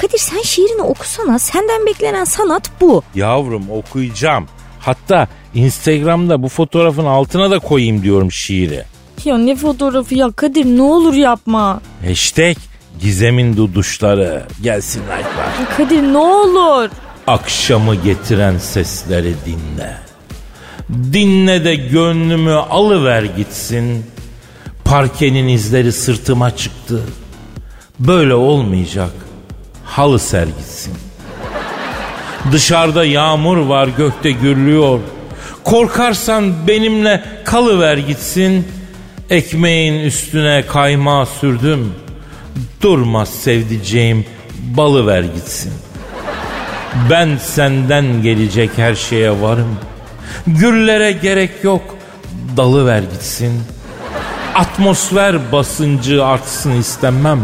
[0.01, 1.39] Kadir sen şiirini okusana.
[1.39, 3.03] Senden beklenen sanat bu.
[3.15, 4.47] Yavrum okuyacağım.
[4.81, 8.85] Hatta Instagram'da bu fotoğrafın altına da koyayım diyorum şiiri.
[9.25, 11.81] Ya ne fotoğrafı ya Kadir ne olur yapma.
[12.09, 12.57] Hashtag
[13.01, 14.43] Gizem'in duduşları.
[14.63, 15.77] Gelsin like'lar.
[15.77, 16.91] Kadir ne olur.
[17.27, 19.99] Akşamı getiren sesleri dinle.
[21.13, 24.05] Dinle de gönlümü alıver gitsin.
[24.85, 27.03] Parkenin izleri sırtıma çıktı.
[27.99, 29.11] Böyle olmayacak.
[29.89, 30.95] Halı ser gitsin.
[32.53, 35.01] Dışarıda yağmur var gökte gürlüyor.
[35.65, 38.69] Korkarsan benimle kalıver gitsin.
[39.31, 41.95] Ekmeğin üstüne kaymağı sürdüm.
[42.83, 44.27] Durmaz sevdiceğim
[44.77, 45.73] balı ver gitsin.
[47.11, 49.79] Ben senden gelecek her şeye varım.
[50.47, 51.83] Güllere gerek yok.
[52.57, 53.63] Dalı ver gitsin.
[54.55, 57.41] Atmosfer basıncı artsın istemem.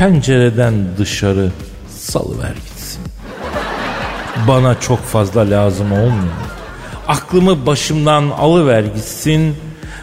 [0.00, 1.50] Pencereden dışarı
[1.98, 3.02] salıver gitsin.
[4.48, 6.34] Bana çok fazla lazım olmuyor.
[7.08, 9.56] Aklımı başımdan alıver gitsin.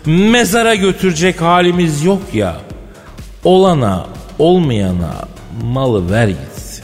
[0.06, 2.56] Mezara götürecek halimiz yok ya.
[3.44, 4.06] Olana
[4.40, 5.14] olmayana
[5.64, 6.84] malı ver gitsin.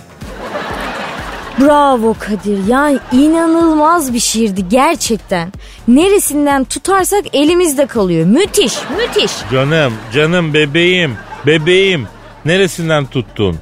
[1.59, 2.67] Bravo Kadir.
[2.67, 5.51] Yani inanılmaz bir şiirdi gerçekten.
[5.87, 8.25] Neresinden tutarsak elimizde kalıyor.
[8.25, 9.31] Müthiş, müthiş.
[9.51, 12.07] Canım, canım bebeğim, bebeğim.
[12.45, 13.57] Neresinden tuttun?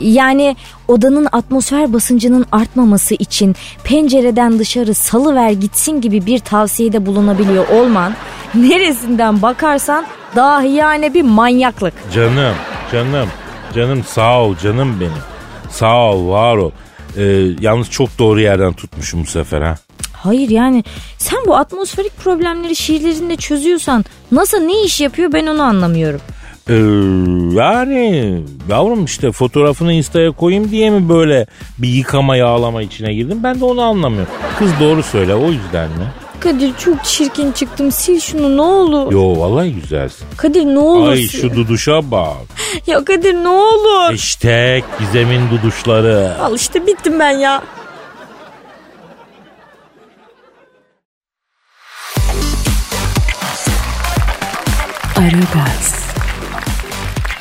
[0.00, 0.56] Yani
[0.88, 8.14] odanın atmosfer basıncının artmaması için pencereden dışarı salıver gitsin gibi bir tavsiyede bulunabiliyor olman
[8.54, 11.94] neresinden bakarsan dahi yani bir manyaklık.
[12.14, 12.54] Canım,
[12.92, 13.28] canım,
[13.74, 15.22] canım sağ ol canım benim.
[15.70, 16.70] Sağ ol, var ol.
[17.16, 17.22] Ee,
[17.60, 19.74] yalnız çok doğru yerden tutmuşum bu sefer ha.
[20.12, 20.84] Hayır yani
[21.18, 26.20] sen bu atmosferik problemleri şiirlerinde çözüyorsan NASA ne iş yapıyor ben onu anlamıyorum.
[26.68, 26.74] Ee,
[27.54, 31.46] yani yavrum işte fotoğrafını instaya koyayım diye mi böyle
[31.78, 34.32] bir yıkama yağlama içine girdim ben de onu anlamıyorum.
[34.58, 36.06] Kız doğru söyle o yüzden mi?
[36.40, 39.12] Kadir çok çirkin çıktım sil şunu ne olur.
[39.12, 40.26] Yo vallahi güzelsin.
[40.36, 41.10] Kadir ne olur.
[41.12, 41.40] Ay sil.
[41.40, 42.36] şu duduşa bak.
[42.86, 44.12] Ya Kadir ne olur.
[44.14, 46.32] İşte Gizem'in duduşları.
[46.42, 47.62] Al işte bittim ben ya.
[55.16, 56.03] Aragaz,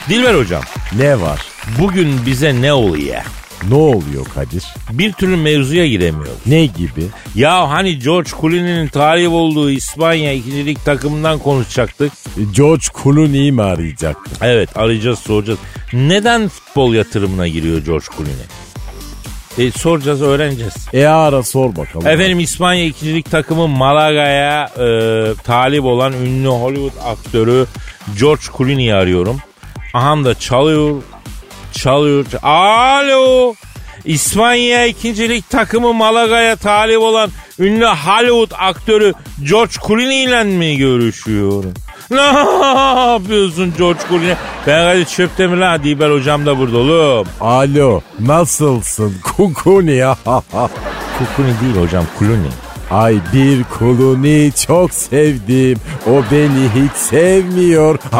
[0.10, 0.62] Dilber hocam
[0.98, 1.42] Ne var?
[1.80, 3.22] bugün bize ne oluyor?
[3.70, 4.64] Ne oluyor Kadir?
[4.92, 6.38] Bir türlü mevzuya giremiyoruz.
[6.46, 7.06] Ne gibi?
[7.36, 12.12] Ya hani George Clooney'nin talip olduğu İspanya ikincilik takımından konuşacaktık.
[12.38, 14.34] E, George Clooney'i mi arayacaktın?
[14.42, 15.60] Evet arayacağız soracağız.
[15.94, 19.68] Neden futbol yatırımına giriyor George Clooney?
[19.68, 20.74] E, soracağız öğreneceğiz.
[20.94, 22.08] E ara sor bakalım.
[22.08, 24.86] Efendim İspanya ikincilik takımı Malaga'ya e,
[25.44, 27.66] talip olan ünlü Hollywood aktörü
[28.20, 29.42] George Clooney'i arıyorum.
[29.94, 31.02] Aham da çalıyor,
[31.72, 32.26] çalıyor.
[32.44, 33.54] Alo!
[34.06, 37.30] İspanya ikincilik takımı Malaga'ya talip olan
[37.60, 41.74] ünlü Hollywood aktörü George Clooney ile mi görüşüyorum?
[42.12, 42.22] Ne
[43.12, 44.34] yapıyorsun George Clooney?
[44.68, 45.84] Ben hadi çöpte mi lan?
[45.84, 47.28] Dilber hocam da burada oğlum.
[47.42, 50.18] Alo nasılsın Kukuni ya?
[50.24, 52.52] Clooney değil hocam Clooney.
[52.94, 55.78] Ay bir Clooney çok sevdim.
[56.08, 58.00] O beni hiç sevmiyor.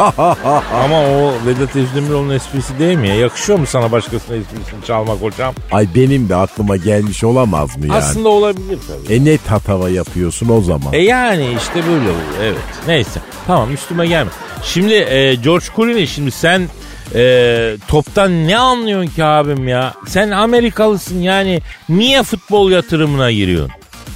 [0.84, 3.14] Ama o Vedat Özdemiroğlu'nun esprisi değil mi ya?
[3.14, 5.54] Yakışıyor mu sana başkasının esprisini çalmak hocam?
[5.72, 7.96] Ay benim de aklıma gelmiş olamaz mı yani?
[7.98, 9.14] Aslında olabilir tabii.
[9.14, 10.92] E ne tatava yapıyorsun o zaman?
[10.92, 12.56] E yani işte böyle oluyor evet.
[12.86, 14.30] Neyse tamam üstüme gelme.
[14.62, 16.68] Şimdi e, George Clooney şimdi sen
[17.14, 19.94] e, toptan ne anlıyorsun ki abim ya?
[20.06, 23.72] Sen Amerikalısın yani niye futbol yatırımına giriyorsun?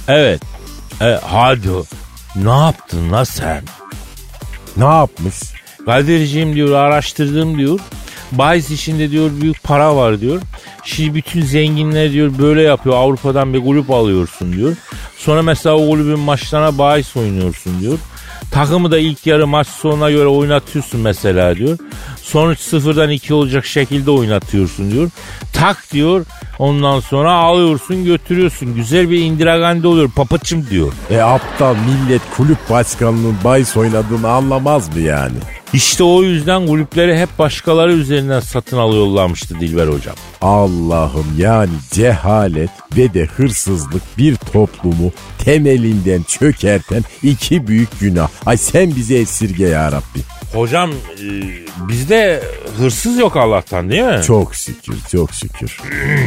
[0.07, 0.48] Evet.
[1.01, 1.69] E, hadi
[2.35, 3.63] ne yaptın la sen?
[4.77, 5.35] Ne yapmış?
[5.85, 7.79] Kadir'ciğim diyor araştırdım diyor.
[8.31, 10.41] Bahis işinde diyor büyük para var diyor.
[10.83, 12.95] Şimdi bütün zenginler diyor böyle yapıyor.
[12.95, 14.75] Avrupa'dan bir kulüp alıyorsun diyor.
[15.17, 17.97] Sonra mesela o kulübün maçlarına bahis oynuyorsun diyor.
[18.51, 21.77] Takımı da ilk yarı maç sonuna göre oynatıyorsun mesela diyor.
[22.31, 25.09] Sonuç sıfırdan iki olacak şekilde oynatıyorsun diyor.
[25.53, 26.25] Tak diyor.
[26.59, 28.75] Ondan sonra alıyorsun götürüyorsun.
[28.75, 30.09] Güzel bir Indira Gandhi oluyor.
[30.15, 30.93] Papaçım diyor.
[31.09, 35.37] E aptal millet kulüp başkanının bahis oynadığını anlamaz mı yani?
[35.73, 40.15] İşte o yüzden kulüpleri hep başkaları üzerinden satın alıyorlarmıştı Dilber hocam.
[40.41, 48.29] Allah'ım yani cehalet ve de hırsızlık bir toplumu temelinden çökerten iki büyük günah.
[48.45, 50.38] Ay sen bizi esirge ya Rabbi.
[50.53, 51.27] Hocam e,
[51.87, 52.43] bizde
[52.77, 54.21] hırsız yok Allah'tan değil mi?
[54.27, 55.77] Çok şükür çok şükür.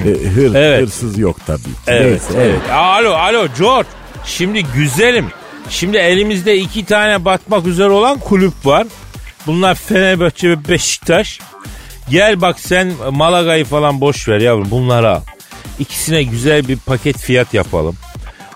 [0.06, 0.82] E, hır, Evet.
[0.82, 1.60] Hırsız yok tabii.
[1.86, 2.70] Evet, Neyse, evet.
[2.72, 3.88] Alo, alo George.
[4.24, 5.26] Şimdi güzelim.
[5.70, 8.86] Şimdi elimizde iki tane batmak üzere olan kulüp var.
[9.46, 11.40] Bunlar Fenerbahçe ve Beşiktaş.
[12.10, 15.20] Gel bak sen Malaga'yı falan boş ver yavrum bunları al.
[15.78, 17.96] İkisine güzel bir paket fiyat yapalım.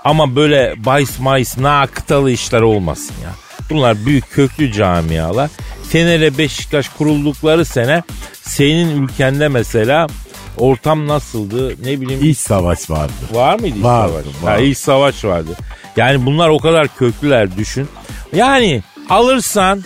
[0.05, 3.31] Ama böyle bahis mahis nakıtalı işler olmasın ya.
[3.71, 5.51] Bunlar büyük köklü camialar.
[5.91, 8.03] Fener'e Beşiktaş kuruldukları sene
[8.43, 10.07] senin ülkende mesela
[10.59, 13.13] ortam nasıldı ne bileyim İç savaş vardı.
[13.33, 14.25] Var mıydı iç Vardı, savaş?
[14.43, 14.47] vardı.
[14.47, 15.51] Ha, iç savaş vardı.
[15.97, 17.89] Yani bunlar o kadar köklüler düşün.
[18.35, 19.85] Yani alırsan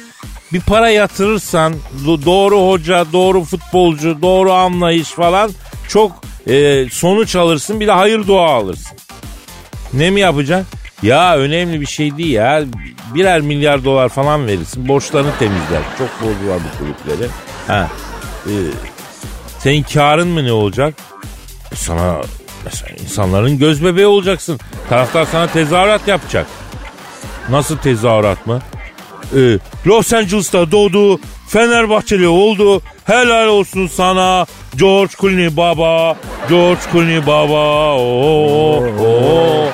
[0.52, 1.74] bir para yatırırsan
[2.06, 5.50] do- doğru hoca, doğru futbolcu, doğru anlayış falan
[5.88, 6.12] çok
[6.48, 8.98] e, sonuç alırsın bir de hayır dua alırsın.
[9.92, 10.66] Ne mi yapacaksın?
[11.02, 12.62] Ya önemli bir şey değil ya.
[13.14, 14.88] Birer milyar dolar falan verirsin.
[14.88, 15.82] Borçlarını temizler.
[15.98, 17.30] Çok borcu var bu kulüpleri.
[17.66, 17.88] Ha.
[18.46, 18.52] e,
[19.58, 20.94] senin karın mı ne olacak?
[21.74, 22.16] Sana
[22.64, 24.58] mesela insanların göz bebeği olacaksın.
[24.88, 26.46] Taraftar sana tezahürat yapacak.
[27.50, 28.60] Nasıl tezahürat mı?
[29.36, 32.82] Ee, Los Angeles'ta doğdu, Fenerbahçeli oldu.
[33.04, 36.16] Helal olsun sana George Clooney baba,
[36.48, 37.94] George Clooney baba.
[37.94, 39.68] Oo, oo.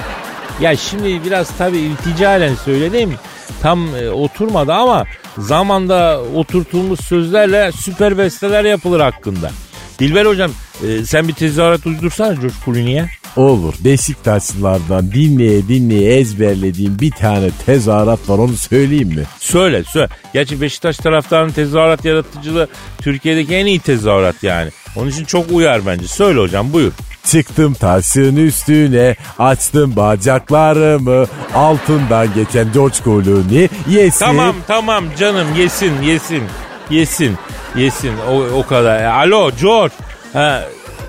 [0.61, 3.14] Ya şimdi biraz tabii ilticalen söyledim.
[3.62, 5.04] Tam e, oturmadı ama
[5.38, 9.50] zamanda oturtulmuş sözlerle süper besteler yapılır hakkında.
[9.98, 10.50] Dilber hocam
[10.88, 13.09] e, sen bir tezahürat uydursana George.
[13.37, 13.74] Olur.
[13.84, 19.22] Beşiktaşlılardan dinleye dinleye ezberlediğim bir tane tezahürat var onu söyleyeyim mi?
[19.39, 20.09] Söyle söyle.
[20.32, 22.68] Gerçi Beşiktaş taraftarının tezahürat yaratıcılığı
[22.99, 24.70] Türkiye'deki en iyi tezahürat yani.
[24.97, 26.09] Onun için çok uyar bence.
[26.09, 26.93] Söyle hocam buyur.
[27.24, 34.24] Çıktım taşın üstüne, açtım bacaklarımı, altından geçen George Clooney yesin.
[34.24, 36.43] Tamam tamam canım yesin yesin
[36.91, 37.37] yesin
[37.76, 39.05] yesin o, o kadar.
[39.05, 39.95] Alo George.
[40.32, 40.64] Ha,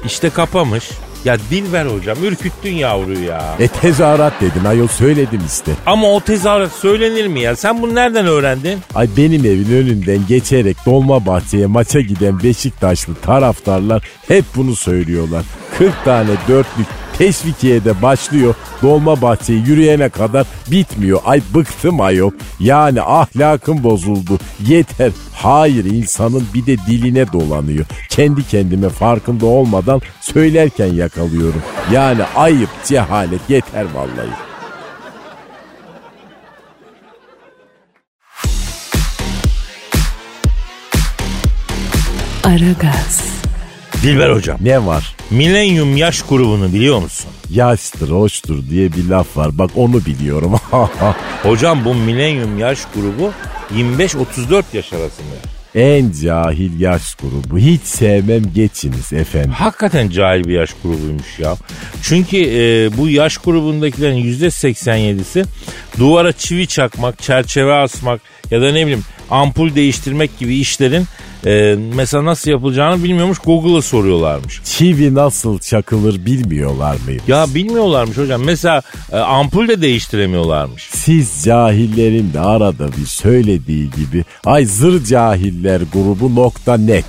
[0.05, 0.89] işte kapamış.
[1.25, 3.55] Ya Dilber hocam ürküttün yavruyu ya.
[3.59, 5.71] E tezahürat dedin ayol söyledim işte.
[5.85, 7.55] Ama o tezahürat söylenir mi ya?
[7.55, 8.79] Sen bunu nereden öğrendin?
[8.95, 15.43] Ay benim evin önünden geçerek Dolmabahçe'ye maça giden Beşiktaşlı taraftarlar hep bunu söylüyorlar.
[15.77, 16.87] 40 tane dörtlük
[17.17, 18.55] teşvikiyede başlıyor.
[18.81, 21.19] Dolmabahçe'yi yürüyene kadar bitmiyor.
[21.25, 22.31] Ay bıktım ayol.
[22.59, 24.39] Yani ahlakım bozuldu.
[24.67, 25.11] Yeter.
[25.33, 27.85] Hayır insanın bir de diline dolanıyor.
[28.09, 31.61] Kendi kendime farkında olmadan söylerken yakalıyorum.
[31.91, 34.47] Yani ayıp cehalet yeter vallahi.
[42.43, 43.36] Aragaz,
[44.03, 44.57] Dilber hocam.
[44.61, 45.15] Ne var?
[45.31, 47.29] Milenyum yaş grubunu biliyor musun?
[47.49, 49.57] Yaştır, hoştur diye bir laf var.
[49.57, 50.55] Bak onu biliyorum.
[51.43, 53.31] Hocam bu milenyum yaş grubu
[53.75, 55.35] 25-34 yaş arasında.
[55.75, 57.57] en cahil yaş grubu.
[57.57, 59.51] Hiç sevmem geçiniz efendim.
[59.51, 61.55] Hakikaten cahil bir yaş grubuymuş ya.
[62.01, 65.45] Çünkü e, bu yaş grubundakilerin %87'si
[65.99, 68.21] duvara çivi çakmak, çerçeve asmak
[68.51, 71.05] ya da ne bileyim ampul değiştirmek gibi işlerin
[71.45, 74.61] e, mesela nasıl yapılacağını bilmiyormuş Google'a soruyorlarmış.
[74.63, 77.21] Çivi nasıl çakılır bilmiyorlar mıyım?
[77.27, 78.43] Ya bilmiyorlarmış hocam.
[78.43, 78.81] Mesela
[79.11, 80.89] e, ampul de değiştiremiyorlarmış.
[80.91, 87.05] Siz cahillerin de arada bir söylediği gibi ay zır cahiller grubu nokta net.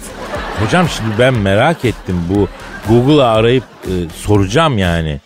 [0.64, 2.48] Hocam şimdi ben merak ettim bu
[2.88, 5.20] Google'a arayıp e, soracağım yani.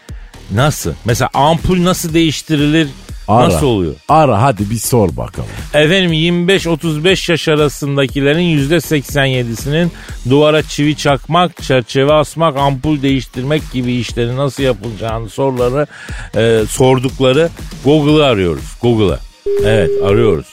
[0.54, 0.92] Nasıl?
[1.04, 2.88] Mesela ampul nasıl değiştirilir?
[3.28, 3.44] Ara.
[3.44, 3.94] Nasıl oluyor?
[4.08, 5.48] Ara hadi bir sor bakalım.
[5.74, 9.92] Efendim 25-35 yaş arasındakilerin %87'sinin
[10.30, 15.86] duvara çivi çakmak, çerçeve asmak, ampul değiştirmek gibi işleri nasıl yapılacağını soruları
[16.36, 17.48] e, sordukları
[17.84, 18.64] Google'ı arıyoruz.
[18.82, 19.18] Google'ı.
[19.64, 20.46] Evet arıyoruz.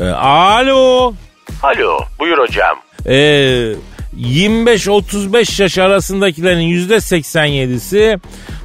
[0.00, 1.14] E, alo.
[1.62, 2.76] Alo, buyur hocam.
[3.06, 3.74] E,
[4.18, 8.18] 25-35 yaş arasındakilerin %87'si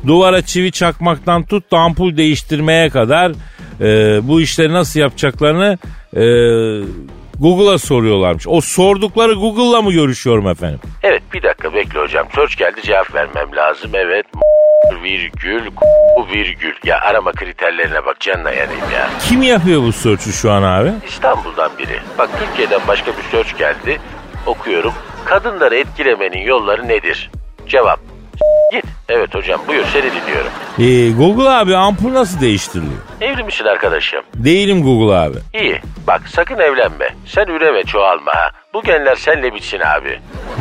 [0.07, 3.31] duvara çivi çakmaktan tut da ampul değiştirmeye kadar
[3.81, 5.77] e, bu işleri nasıl yapacaklarını
[6.13, 6.23] e,
[7.39, 8.47] Google'a soruyorlarmış.
[8.47, 10.79] O sordukları Google'la mı görüşüyorum efendim?
[11.03, 12.27] Evet, bir dakika bekle hocam.
[12.35, 13.91] Search geldi cevap vermem lazım.
[13.93, 14.25] Evet,
[15.03, 15.61] virgül,
[16.33, 16.73] virgül.
[16.83, 19.09] Ya arama kriterlerine bak canına yanayım ya.
[19.29, 20.91] Kim yapıyor bu search'ü şu an abi?
[21.07, 21.99] İstanbul'dan biri.
[22.17, 23.99] Bak Türkiye'den başka bir search geldi.
[24.45, 24.93] Okuyorum.
[25.27, 27.31] Kadınları etkilemenin yolları nedir?
[27.67, 27.99] Cevap.
[28.71, 28.85] Git.
[29.09, 30.51] Evet hocam buyur seni dinliyorum.
[30.79, 33.01] E, Google abi ampul nasıl değiştiriliyor?
[33.21, 34.21] Evli misin arkadaşım?
[34.35, 35.37] Değilim Google abi.
[35.53, 35.81] İyi.
[36.07, 37.15] Bak sakın evlenme.
[37.25, 38.51] Sen üreme çoğalma ha.
[38.73, 40.19] Bu genler senle bitsin abi.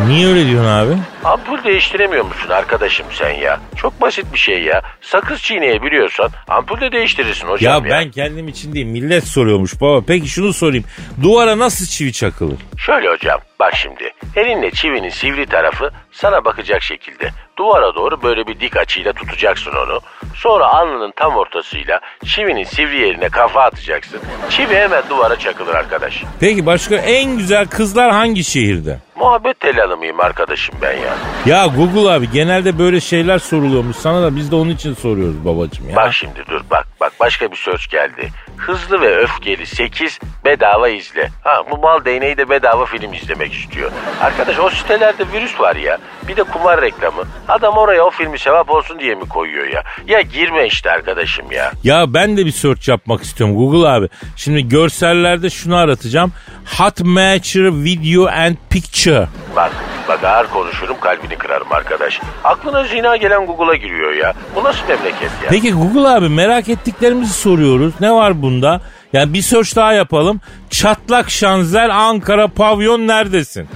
[0.09, 0.93] Niye öyle diyorsun abi?
[1.25, 3.61] Ampul değiştiremiyor musun arkadaşım sen ya?
[3.77, 4.83] Çok basit bir şey ya.
[5.01, 7.91] Sakız çiğneyebiliyorsan ampul de değiştirirsin Ya hocam ya.
[7.91, 10.05] ben kendim için değil millet soruyormuş baba.
[10.09, 10.85] Peki şunu sorayım.
[11.23, 12.59] Duvara nasıl çivi çakılır?
[12.79, 14.11] Şöyle hocam bak şimdi.
[14.37, 17.31] Elinle çivinin sivri tarafı sana bakacak şekilde.
[17.59, 20.01] Duvara doğru böyle bir dik açıyla tutacaksın onu.
[20.35, 22.01] Sonra alnının tam ortasıyla
[22.47, 24.21] çivinin sivri yerine kafa atacaksın.
[24.51, 26.25] Çivi hemen duvara çakılır arkadaş.
[26.41, 28.99] Peki başka en güzel kızlar hangi şehirde?
[29.17, 31.15] Muhabbet telalı mıyım arkadaşım ben ya?
[31.47, 35.89] Ya Google abi genelde böyle şeyler soruluyormuş sana da biz de onun için soruyoruz babacığım
[35.91, 35.97] ya.
[35.97, 38.29] Bak şimdi dur bak bak başka bir search geldi.
[38.57, 41.29] Hızlı ve öfkeli 8 bedava izle.
[41.45, 43.91] Ha bu mal değneği de bedava film izlemek istiyor.
[44.23, 45.99] Arkadaş o sitelerde virüs var ya.
[46.29, 47.23] Bir de kumar reklamı.
[47.49, 49.83] Adam oraya o filmi sevap olsun diye mi koyuyor ya?
[50.07, 51.73] Ya girme işte arkadaşım ya.
[51.85, 54.09] Ya ben de bir search yapmak istiyorum Google abi.
[54.37, 56.33] Şimdi görsellerde şunu aratacağım.
[56.79, 59.27] Hot Matcher Video and Picture.
[59.57, 59.73] Bak
[60.09, 62.21] bak ağır konuşurum kalbini kırarım arkadaş.
[62.45, 64.35] Aklına zina gelen Google'a giriyor ya.
[64.55, 65.49] Bu nasıl memleket ya?
[65.51, 67.95] Peki Google abi merak ettiklerimizi soruyoruz.
[68.01, 68.81] Ne var bunda?
[69.13, 70.41] Yani bir search daha yapalım.
[70.71, 73.69] Çatlak Şanzel Ankara Pavyon neredesin?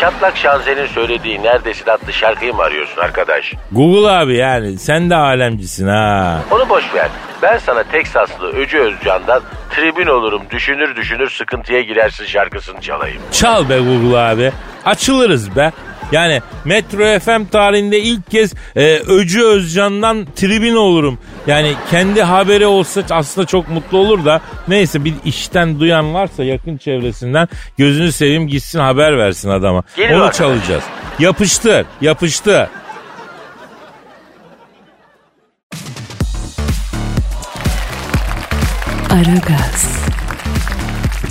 [0.00, 3.52] Çatlak Şanzel'in söylediği neredesin adlı şarkıyı mı arıyorsun arkadaş?
[3.72, 6.38] Google abi yani sen de alemcisin ha.
[6.50, 7.08] Onu boş ver.
[7.42, 13.22] Ben sana Teksaslı Öcü Özcan'dan tribün olurum düşünür düşünür sıkıntıya girersin şarkısını çalayım.
[13.32, 14.52] Çal be Google abi.
[14.84, 15.72] Açılırız be.
[16.12, 21.18] Yani Metro FM tarihinde ilk kez e, Öcü Özcan'dan tribün olurum.
[21.46, 26.76] Yani kendi haberi olsa aslında çok mutlu olur da neyse bir işten duyan varsa yakın
[26.76, 29.82] çevresinden gözünü seveyim gitsin haber versin adama.
[29.96, 30.38] Geliyor Onu arkadaş.
[30.38, 30.84] çalacağız.
[31.18, 32.66] Yapıştır, yapıştır.
[39.16, 39.86] Aragaz,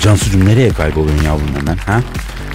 [0.02, 2.02] Cansucuğum nereye kayboluyorsun yavrum hemen ha?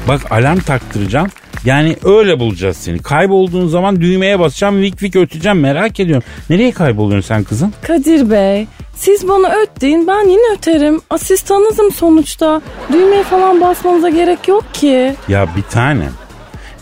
[0.08, 1.28] Bak alarm taktıracağım.
[1.64, 2.98] Yani öyle bulacağız seni.
[2.98, 5.60] Kaybolduğun zaman düğmeye basacağım, vik vik öteceğim.
[5.60, 6.22] Merak ediyorum.
[6.50, 7.72] Nereye kayboluyorsun sen kızım?
[7.82, 8.66] Kadir Bey,
[8.96, 11.00] siz bana öt deyin ben yine öterim.
[11.10, 12.60] Asistanınızım sonuçta.
[12.92, 15.14] Düğmeye falan basmanıza gerek yok ki.
[15.28, 16.08] Ya bir tane.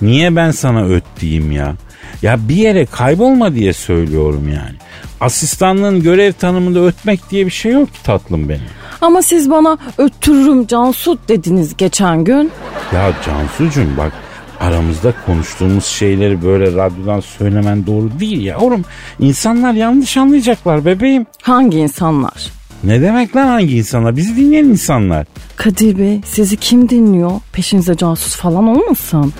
[0.02, 1.74] Niye ben sana öt diyeyim ya?
[2.22, 4.76] Ya bir yere kaybolma diye söylüyorum yani.
[5.20, 8.62] Asistanlığın görev tanımında ötmek diye bir şey yok ki tatlım benim.
[9.00, 12.50] Ama siz bana öttürürüm Cansut dediniz geçen gün.
[12.94, 14.12] Ya Cansucuğum bak
[14.60, 18.58] aramızda konuştuğumuz şeyleri böyle radyodan söylemen doğru değil ya.
[18.58, 18.84] Oğlum
[19.20, 21.26] insanlar yanlış anlayacaklar bebeğim.
[21.42, 22.50] Hangi insanlar?
[22.84, 24.16] Ne demek lan hangi insanlar?
[24.16, 25.26] Bizi dinleyen insanlar.
[25.56, 27.30] Kadir Bey sizi kim dinliyor?
[27.52, 29.32] Peşinize casus falan olmasın?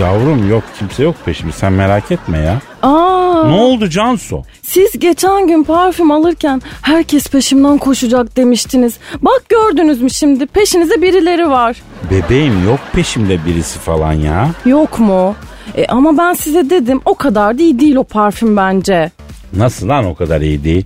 [0.00, 2.60] Yavrum yok kimse yok peşimde sen merak etme ya.
[2.82, 4.42] Aa, Ne oldu Cansu?
[4.62, 8.98] siz geçen gün parfüm alırken herkes peşimden koşacak demiştiniz.
[9.22, 11.76] Bak gördünüz mü şimdi peşinize birileri var.
[12.10, 14.50] Bebeğim yok peşimde birisi falan ya.
[14.66, 15.34] Yok mu?
[15.76, 19.10] E, ama ben size dedim o kadar da iyi değil o parfüm bence.
[19.52, 20.84] Nasıl lan o kadar iyi değil?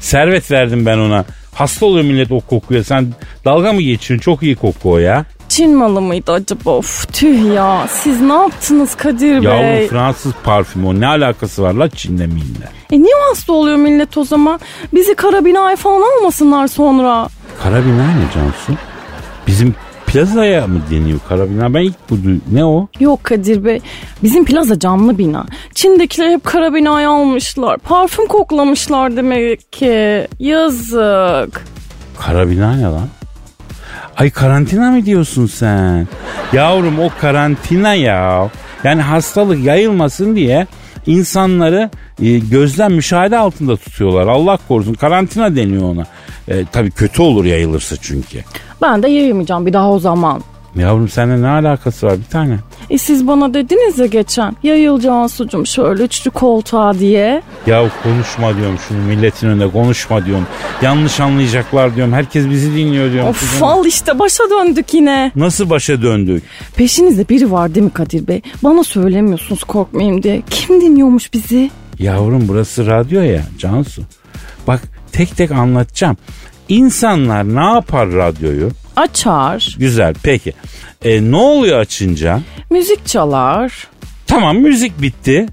[0.00, 1.24] Servet verdim ben ona.
[1.54, 2.84] Hasta oluyor millet o kokuya.
[2.84, 3.06] Sen
[3.44, 4.22] dalga mı geçiyorsun?
[4.24, 5.24] Çok iyi koku o ya.
[5.52, 6.70] Çin malı mıydı acaba?
[6.70, 7.86] Of tüh ya.
[7.90, 9.50] Siz ne yaptınız Kadir Bey?
[9.50, 11.00] Yavrum Fransız parfümü o.
[11.00, 12.68] Ne alakası var la Çin'le minle?
[12.92, 14.60] E niye hasta oluyor millet o zaman?
[14.94, 17.28] Bizi karabinaya falan almasınlar sonra.
[17.62, 18.80] Karabina ne Cansu?
[19.46, 19.74] Bizim
[20.06, 21.74] plazaya mı deniyor karabina?
[21.74, 22.16] Ben ilk bu
[22.52, 22.88] Ne o?
[23.00, 23.80] Yok Kadir Bey.
[24.22, 25.46] Bizim plaza camlı bina.
[25.74, 27.78] Çin'dekiler hep karabinaya almışlar.
[27.78, 30.28] Parfüm koklamışlar demek ki.
[30.38, 31.64] Yazık.
[32.20, 33.08] Karabina ne lan?
[34.16, 36.08] Ay karantina mı diyorsun sen?
[36.52, 38.50] Yavrum o karantina ya.
[38.84, 40.66] Yani hastalık yayılmasın diye
[41.06, 41.90] insanları
[42.22, 44.26] e, gözlem müşahede altında tutuyorlar.
[44.26, 46.06] Allah korusun karantina deniyor ona.
[46.48, 48.38] E, tabii kötü olur yayılırsa çünkü.
[48.82, 50.42] Ben de yayılmayacağım bir daha o zaman.
[50.76, 52.58] Yavrum seninle ne alakası var bir tane?
[52.90, 57.42] E siz bana dediniz ya geçen yayılacağın sucum şöyle üçlü koltuğa diye.
[57.66, 60.46] Ya konuşma diyorum şunu milletin önünde konuşma diyorum.
[60.82, 62.12] Yanlış anlayacaklar diyorum.
[62.12, 63.28] Herkes bizi dinliyor diyorum.
[63.30, 63.62] Of Kızım.
[63.68, 65.32] al işte başa döndük yine.
[65.36, 66.42] Nasıl başa döndük?
[66.76, 68.42] Peşinizde biri var değil mi Kadir Bey?
[68.64, 70.42] Bana söylemiyorsunuz korkmayayım diye.
[70.50, 71.70] Kim dinliyormuş bizi?
[71.98, 74.02] Yavrum burası radyo ya Cansu.
[74.66, 74.80] Bak
[75.12, 76.16] tek tek anlatacağım.
[76.68, 78.70] İnsanlar ne yapar radyoyu?
[78.96, 80.52] Açar, Güzel peki.
[81.04, 82.40] E, ne oluyor açınca?
[82.70, 83.88] müzik çalar,
[84.26, 85.46] Tamam müzik bitti.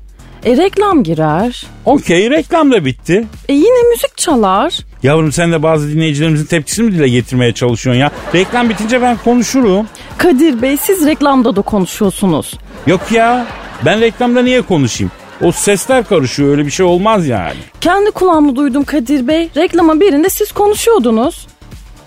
[0.45, 1.63] e reklam girer.
[1.85, 3.27] Okey reklam da bitti.
[3.49, 4.77] E yine müzik çalar.
[5.03, 8.11] Yavrum sen de bazı dinleyicilerimizin tepkisini mi dile getirmeye çalışıyorsun ya?
[8.35, 9.87] Reklam bitince ben konuşurum.
[10.17, 12.53] Kadir Bey siz reklamda da konuşuyorsunuz.
[12.87, 13.45] Yok ya
[13.85, 15.11] ben reklamda niye konuşayım?
[15.41, 17.57] O sesler karışıyor öyle bir şey olmaz yani.
[17.81, 19.49] Kendi kulağımla duydum Kadir Bey.
[19.57, 21.47] Reklama birinde siz konuşuyordunuz.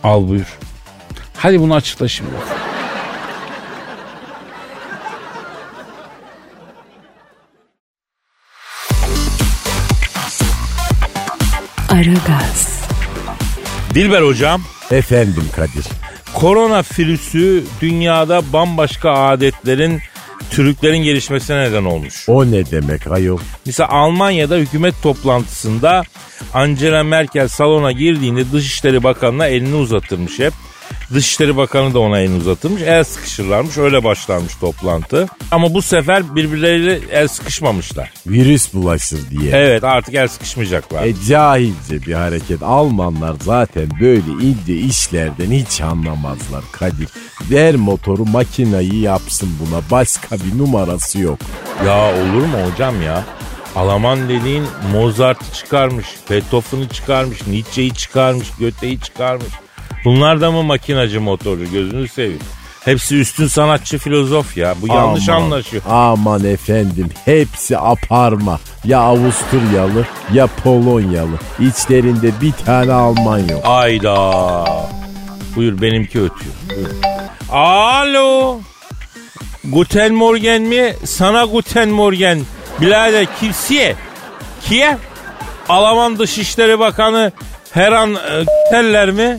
[0.05, 0.59] Al buyur.
[1.37, 2.31] Hadi bunu açıkla şimdi.
[11.89, 12.83] Aragaz,
[13.95, 15.85] Dilber hocam Efendim Kadir.
[16.35, 20.01] korona virüsü dünyada bambaşka adetlerin
[20.51, 22.29] Türklerin gelişmesine neden olmuş.
[22.29, 23.39] O ne demek ayol?
[23.67, 26.03] Mesela Almanya'da hükümet toplantısında
[26.55, 30.53] Angela Merkel salona girdiğinde Dışişleri Bakanı'na elini uzatırmış hep.
[31.15, 32.83] Dışişleri Bakanı da ona elini uzatırmış.
[32.83, 33.79] El sıkışırlarmış.
[33.79, 35.29] Öyle başlarmış toplantı.
[35.51, 38.13] Ama bu sefer birbirleriyle el sıkışmamışlar.
[38.27, 39.57] Virüs bulaşır diye.
[39.57, 41.05] Evet artık el sıkışmayacaklar.
[41.05, 42.63] E cahilce bir hareket.
[42.63, 47.09] Almanlar zaten böyle ince işlerden hiç anlamazlar Kadir.
[47.51, 49.81] Der motoru makinayı yapsın buna.
[49.91, 51.39] Başka bir numarası yok.
[51.87, 53.25] Ya olur mu hocam ya?
[53.77, 59.47] Alman dediğin Mozart'ı çıkarmış, Beethoven'ı çıkarmış, Nietzsche'yi çıkarmış, Goethe'yi çıkarmış.
[60.05, 62.39] Bunlar da mı makinacı motorcu gözünü seveyim.
[62.85, 64.75] Hepsi üstün sanatçı filozof ya.
[64.83, 65.83] Bu yanlış Aman, anlaşıyor.
[65.89, 68.61] Aman efendim hepsi aparma.
[68.85, 71.39] Ya Avusturyalı ya Polonyalı.
[71.61, 73.61] İçlerinde bir tane Alman yok.
[73.65, 74.65] Ayda.
[75.57, 76.55] Buyur benimki ötüyor.
[76.77, 76.89] Buyur.
[77.51, 78.59] Alo.
[79.65, 80.95] Guten Morgen mi?
[81.05, 82.41] Sana Guten Morgen.
[82.81, 83.95] Birader kimsiye?
[84.69, 84.97] Kiev?
[85.69, 87.33] Alman Dışişleri Bakanı
[87.71, 89.39] her an e, teller mi?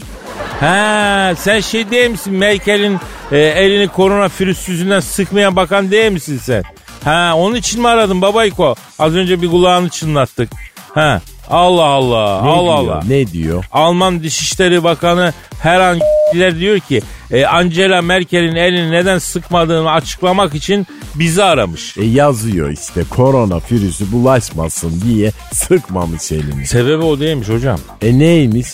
[0.59, 2.99] Ha sen şey değil misin Merkel'in
[3.31, 6.63] e, elini korona virüs yüzünden sıkmayan bakan değil misin sen?
[7.03, 8.75] Ha onun için mi aradın babayko?
[8.99, 10.49] Az önce bir kulağını çınlattık.
[10.93, 13.03] Ha Allah Allah Ne Allah diyor, Allah.
[13.07, 13.65] Ne diyor?
[13.71, 15.99] Alman Dışişleri Bakanı her an
[16.59, 21.97] diyor ki e, Angela Merkel'in elini neden sıkmadığını açıklamak için bizi aramış.
[21.97, 26.67] E yazıyor işte korona virüsü bulaşmasın diye sıkmamış elini.
[26.67, 27.79] Sebebi o değilmiş hocam.
[28.01, 28.67] E neymiş?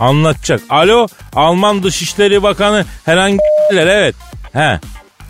[0.00, 0.60] Anlatacak.
[0.70, 3.38] Alo Alman Dışişleri Bakanı herhangi
[3.72, 4.14] evet.
[4.52, 4.80] He.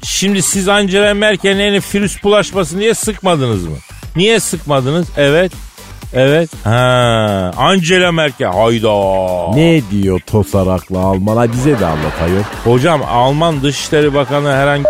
[0.02, 3.76] Şimdi siz Angela Merkel'in elini virüs bulaşmasın diye sıkmadınız mı?
[4.16, 5.08] Niye sıkmadınız?
[5.16, 5.52] Evet.
[6.14, 6.50] Evet.
[6.64, 8.48] Ha, Angela Merkel.
[8.48, 8.90] Hayda.
[9.54, 12.42] Ne diyor tosaraklı Alman'a bize de anlat ayol.
[12.64, 14.84] Hocam Alman Dışişleri Bakanı herhangi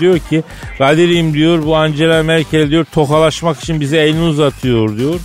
[0.00, 0.42] diyor ki
[0.78, 5.20] Kadir'im diyor bu Angela Merkel diyor tokalaşmak için bize elini uzatıyor diyor.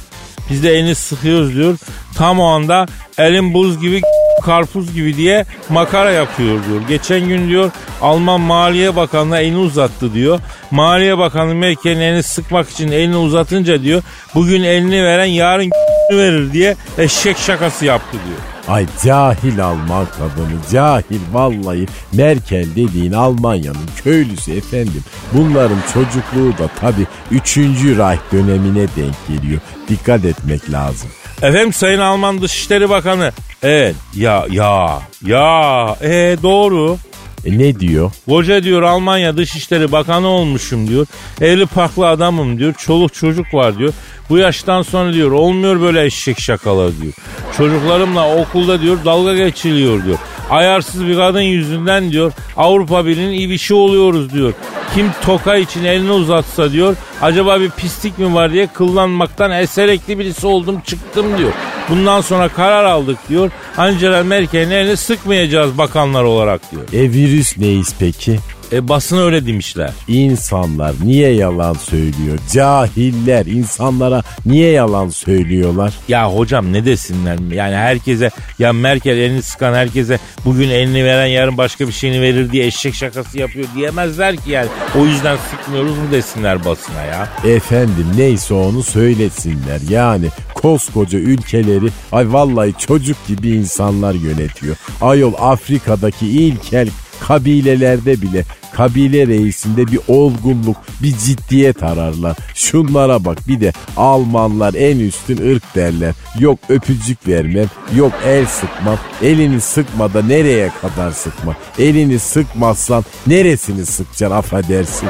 [0.49, 1.77] Biz de elini sıkıyoruz diyor.
[2.15, 2.85] Tam o anda
[3.19, 4.01] elim buz gibi
[4.45, 6.81] karpuz gibi diye makara yapıyor diyor.
[6.87, 10.39] Geçen gün diyor Alman Maliye Bakanı elini uzattı diyor.
[10.71, 14.01] Maliye Bakanı Merkel'in elini sıkmak için elini uzatınca diyor
[14.35, 15.69] bugün elini veren yarın
[16.11, 18.39] verir diye eşek şakası yaptı diyor.
[18.67, 25.03] Ay cahil Alman kadını cahil vallahi Merkel dediğin Almanya'nın köylüsü efendim.
[25.33, 27.57] Bunların çocukluğu da tabi 3.
[27.57, 29.61] Reich dönemine denk geliyor.
[29.89, 31.09] Dikkat etmek lazım.
[31.43, 33.31] Efendim Sayın Alman Dışişleri Bakanı.
[33.63, 36.97] Evet ya ya ya e doğru.
[37.45, 38.11] E ne diyor?
[38.25, 41.07] Koca diyor Almanya Dışişleri Bakanı olmuşum diyor.
[41.41, 42.73] Evli parklı adamım diyor.
[42.73, 43.93] Çoluk çocuk var diyor.
[44.29, 47.13] Bu yaştan sonra diyor olmuyor böyle eşek şakalar diyor.
[47.57, 50.17] Çocuklarımla okulda diyor dalga geçiliyor diyor.
[50.49, 54.53] Ayarsız bir kadın yüzünden diyor Avrupa Birliği'nin ibişi oluyoruz diyor.
[54.95, 60.47] Kim toka için elini uzatsa diyor acaba bir pislik mi var diye kıllanmaktan eserekli birisi
[60.47, 61.51] oldum çıktım diyor.
[61.89, 63.51] Bundan sonra karar aldık diyor.
[63.77, 66.83] Angela Merkel'in elini sıkmayacağız bakanlar olarak diyor.
[66.93, 68.39] E virüs neyiz peki?
[68.71, 69.91] E basın öyle demişler.
[70.07, 72.39] İnsanlar niye yalan söylüyor?
[72.53, 75.93] Cahiller insanlara niye yalan söylüyorlar?
[76.07, 81.57] Ya hocam ne desinler yani herkese ya Merkel elini sıkan herkese bugün elini veren yarın
[81.57, 84.67] başka bir şeyini verir diye eşek şakası yapıyor diyemezler ki yani.
[84.99, 87.29] O yüzden sıkmıyoruz mu desinler basına ya.
[87.55, 89.79] Efendim neyse onu söylesinler.
[89.89, 94.75] Yani koskoca ülkeleri ay vallahi çocuk gibi insanlar yönetiyor.
[95.01, 96.89] Ayol Afrika'daki ilkel
[97.19, 98.45] kabilelerde bile
[98.79, 102.37] kabile reisinde bir olgunluk, bir ciddiyet ararlar.
[102.55, 106.13] Şunlara bak bir de Almanlar en üstün ırk derler.
[106.39, 108.97] Yok öpücük vermem, yok el sıkmam.
[109.21, 111.55] Elini sıkmada nereye kadar sıkma?
[111.79, 115.09] Elini sıkmazsan neresini sıkacaksın affedersin.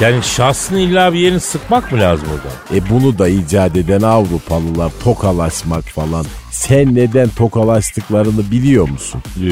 [0.00, 2.76] Yani şahsın illa bir yerini sıkmak mı lazım orada?
[2.76, 6.26] E bunu da icat eden Avrupalılar tokalaşmak falan.
[6.50, 9.22] Sen neden tokalaştıklarını biliyor musun?
[9.36, 9.50] Ee,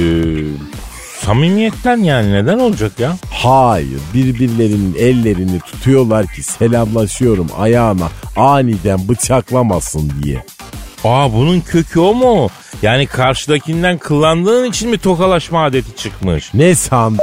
[1.20, 3.16] samimiyetten yani neden olacak ya?
[3.30, 10.44] Hayır birbirlerinin ellerini tutuyorlar ki selamlaşıyorum ayağına aniden bıçaklamasın diye.
[11.04, 12.48] Aa bunun kökü o mu?
[12.82, 16.54] Yani karşıdakinden kıllandığın için mi tokalaşma adeti çıkmış?
[16.54, 17.20] Ne sandın?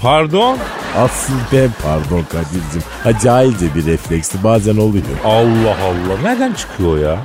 [0.00, 0.58] Pardon?
[0.96, 2.82] Asıl ben pardon Kadir'cim.
[3.04, 5.04] Ha cahilce bir refleksi bazen oluyor.
[5.24, 6.22] Allah Allah.
[6.22, 7.18] Nereden çıkıyor ya?